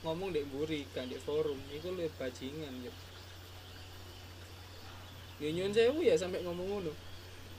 ngomong 0.07 0.31
di 0.31 0.47
buri 0.47 0.87
kan 0.95 1.11
di 1.11 1.19
forum, 1.19 1.59
itu 1.75 1.91
lebih 1.91 2.15
bajingan, 2.15 2.87
Cuk. 2.87 2.95
ya 5.37 5.53
sewu 5.53 6.01
ya 6.01 6.17
sampai 6.17 6.41
ngomong 6.41 6.65
ngono 6.65 6.93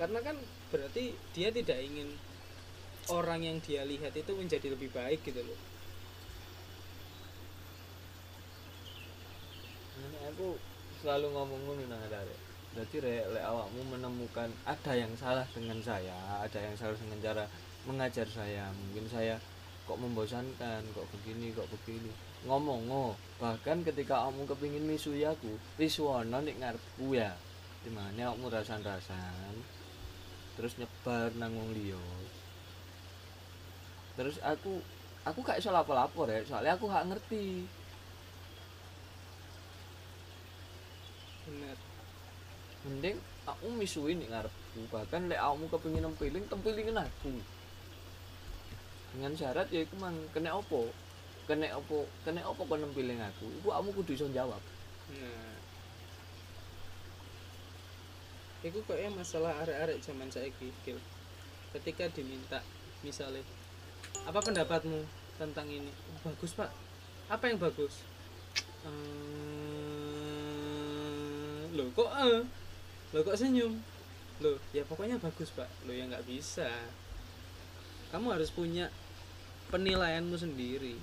karena 0.01 0.17
kan 0.25 0.33
berarti 0.73 1.13
dia 1.33 1.53
tidak 1.53 1.77
ingin 1.77 2.09
orang 3.13 3.43
yang 3.43 3.57
dia 3.63 3.87
lihat 3.87 4.11
itu 4.15 4.31
menjadi 4.35 4.73
lebih 4.73 4.91
baik 4.91 5.23
gitu 5.23 5.41
loh 5.43 5.59
aku 10.37 10.53
selalu 11.01 11.33
ngomong 11.33 11.59
ngono 11.65 11.83
nang 11.89 12.01
arek. 12.13 12.39
Berarti 12.77 12.95
rek 13.01 13.25
lek 13.33 13.41
awakmu 13.41 13.81
menemukan 13.89 14.53
ada 14.69 14.93
yang 14.93 15.09
salah 15.17 15.47
dengan 15.49 15.81
saya, 15.81 16.13
ada 16.45 16.59
yang 16.61 16.77
salah 16.77 16.93
dengan 16.93 17.17
cara 17.25 17.43
mengajar 17.89 18.27
saya. 18.29 18.69
Mungkin 18.69 19.09
saya 19.09 19.41
kok 19.89 19.97
membosankan, 19.97 20.85
kok 20.93 21.07
begini, 21.09 21.55
kok 21.57 21.65
begini. 21.73 22.13
Ngomong 22.45 22.85
oh, 22.93 23.11
bahkan 23.41 23.81
ketika 23.81 24.29
kamu 24.29 24.45
kepingin 24.45 24.85
misui 24.85 25.25
aku, 25.25 25.57
wiswono 25.81 26.37
nek 26.37 26.59
ngarepku 26.61 27.17
ya. 27.17 27.33
Di 27.81 27.89
mana 27.89 28.29
awakmu 28.29 28.53
rasan-rasan 28.53 29.57
terus 30.57 30.73
nyebar 30.77 31.33
nang 31.37 31.53
wong 31.53 31.69
liya. 31.73 32.01
Terus 34.17 34.41
aku 34.41 34.81
aku 35.23 35.39
gak 35.45 35.61
iso 35.61 35.69
lapo-lapo 35.69 36.25
rek, 36.25 36.49
soalnya 36.49 36.73
aku 36.73 36.89
gak 36.89 37.07
ngerti. 37.07 37.69
benar 41.47 41.79
mending 42.83 43.15
aku 43.47 43.71
misuin 43.71 44.19
nih 44.19 44.27
ngarepku 44.27 44.83
bahkan 44.91 45.31
lek 45.31 45.39
kamu 45.39 45.65
kepengin 45.71 46.03
nempiling 46.03 46.43
tempilingin 46.51 46.99
aku. 46.99 47.33
Dengan 49.15 49.31
syarat 49.31 49.71
ya 49.71 49.87
iku 49.87 49.95
mang 49.95 50.15
kena 50.35 50.55
opo? 50.59 50.91
Kena 51.47 51.71
opo 51.79 52.03
kena 52.27 52.43
opo 52.43 52.67
kon 52.67 52.83
nempiling 52.83 53.23
aku? 53.23 53.47
Iku 53.63 53.71
kamu 53.71 53.89
kudu 53.95 54.11
iso 54.11 54.27
jawab. 54.35 54.59
Nah 55.15 55.55
itu 58.65 58.79
kayaknya 58.83 59.21
masalah 59.21 59.53
arek-arek 59.63 60.01
zaman 60.01 60.27
saiki 60.33 60.73
Gil. 60.81 60.97
ketika 61.77 62.09
diminta 62.09 62.59
misalnya 63.05 63.45
apa 64.27 64.39
pendapatmu 64.43 65.07
tentang 65.39 65.67
ini? 65.71 65.87
"Oh, 65.87 66.19
bagus 66.27 66.51
pak. 66.57 66.69
Apa 67.31 67.47
yang 67.47 67.59
bagus? 67.59 68.03
"Eh, 68.87 68.91
loh 71.75 71.87
kok 71.95 72.11
eh? 72.11 72.43
Loh 73.15 73.21
kok 73.23 73.37
senyum? 73.39 73.79
Loh 74.43 74.59
ya 74.75 74.83
pokoknya 74.83 75.15
bagus 75.19 75.49
pak. 75.55 75.69
Loh 75.87 75.95
ya 75.95 76.05
nggak 76.11 76.27
bisa. 76.27 76.67
Kamu 78.11 78.31
harus 78.35 78.51
punya 78.51 78.91
penilaianmu 79.71 80.35
sendiri. 80.39 80.95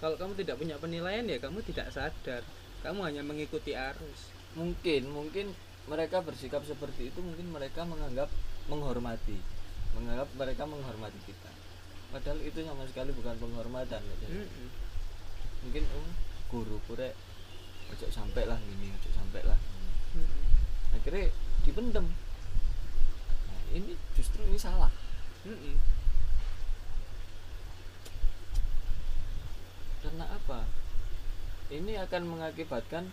Kalau 0.00 0.16
kamu 0.20 0.36
tidak 0.36 0.60
punya 0.60 0.76
penilaian 0.76 1.24
ya 1.24 1.40
kamu 1.40 1.64
tidak 1.64 1.88
sadar. 1.92 2.44
Kamu 2.84 3.00
hanya 3.04 3.24
mengikuti 3.24 3.72
arus. 3.72 4.32
Mungkin 4.56 5.08
mungkin 5.12 5.52
mereka 5.86 6.20
bersikap 6.20 6.66
seperti 6.66 7.14
itu 7.14 7.20
mungkin 7.22 7.54
mereka 7.54 7.86
menganggap 7.86 8.26
menghormati 8.66 9.55
menganggap 9.96 10.28
mereka 10.36 10.62
menghormati 10.68 11.20
kita 11.24 11.50
padahal 12.12 12.38
itu 12.44 12.62
sama 12.62 12.84
sekali 12.86 13.10
bukan 13.16 13.34
penghormatan 13.40 13.98
Jan. 13.98 14.30
Mm-mm. 14.30 14.68
mungkin 15.66 15.82
oh 15.96 16.08
guru 16.52 16.76
kurek 16.86 17.16
ojo 17.90 18.06
sampai 18.12 18.44
lah 18.46 18.60
ini 18.60 18.92
ojo 18.92 19.08
sampai 19.10 19.42
lah 19.42 19.58
ini. 19.58 19.90
Mm-mm. 20.20 20.42
akhirnya 21.00 21.32
dipendem 21.64 22.06
nah, 23.48 23.62
ini 23.74 23.92
justru 24.14 24.44
ini 24.46 24.60
salah 24.60 24.92
Mm-mm. 25.48 25.74
karena 30.04 30.24
apa 30.30 30.62
ini 31.74 31.98
akan 31.98 32.22
mengakibatkan 32.30 33.10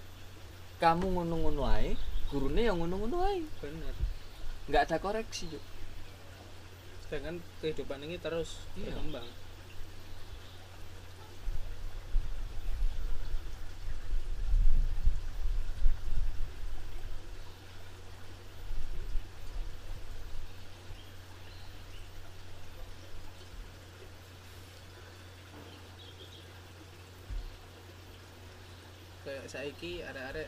kamu 0.78 1.06
ngono-ngono 1.18 1.66
ae 1.66 1.98
gurunya 2.30 2.70
yang 2.70 2.78
ae 2.86 3.42
benar 3.58 3.96
nggak 4.70 4.84
ada 4.88 4.98
koreksi 5.02 5.50
Juk. 5.50 5.73
Sedangkan 7.14 7.46
kehidupan 7.62 8.02
ini 8.10 8.18
terus 8.18 8.66
Iya. 8.74 8.90
berkembang 8.90 9.30
kayak 29.22 29.46
saiki 29.46 30.02
arek-arek 30.02 30.42